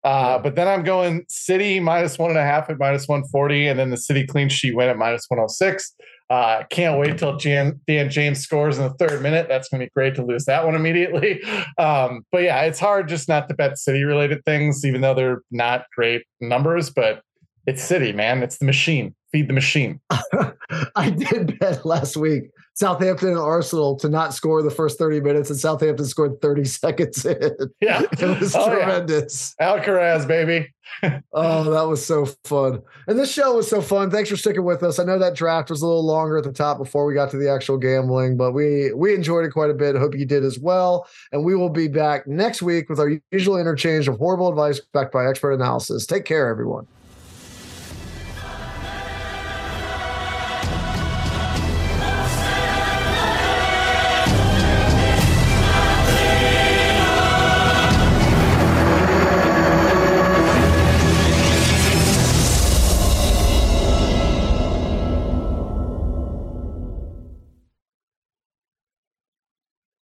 [0.05, 3.79] Uh, but then I'm going City minus one and a half at minus 140, and
[3.79, 5.95] then the City clean sheet win at minus 106.
[6.31, 9.47] Uh, can't wait till Jan, Dan James scores in the third minute.
[9.49, 11.43] That's going to be great to lose that one immediately.
[11.77, 15.43] Um, but yeah, it's hard just not to bet City related things, even though they're
[15.51, 16.89] not great numbers.
[16.89, 17.23] But
[17.67, 18.43] it's City, man.
[18.43, 19.15] It's the machine.
[19.33, 20.01] Feed the machine.
[20.95, 22.45] I did bet last week
[22.75, 27.25] Southampton and Arsenal to not score the first 30 minutes, and Southampton scored 30 seconds
[27.25, 27.51] in.
[27.81, 28.03] Yeah.
[28.13, 28.75] It was Oh, yeah.
[28.85, 29.55] tremendous.
[29.61, 30.69] Alcaraz, baby.
[31.33, 32.81] Oh, that was so fun.
[33.09, 34.11] And this show was so fun.
[34.11, 34.99] Thanks for sticking with us.
[34.99, 37.37] I know that draft was a little longer at the top before we got to
[37.39, 39.97] the actual gambling, but we we enjoyed it quite a bit.
[39.97, 41.07] Hope you did as well.
[41.33, 45.13] And we will be back next week with our usual interchange of horrible advice backed
[45.13, 46.07] by expert analysis.
[46.07, 46.87] Take care, everyone.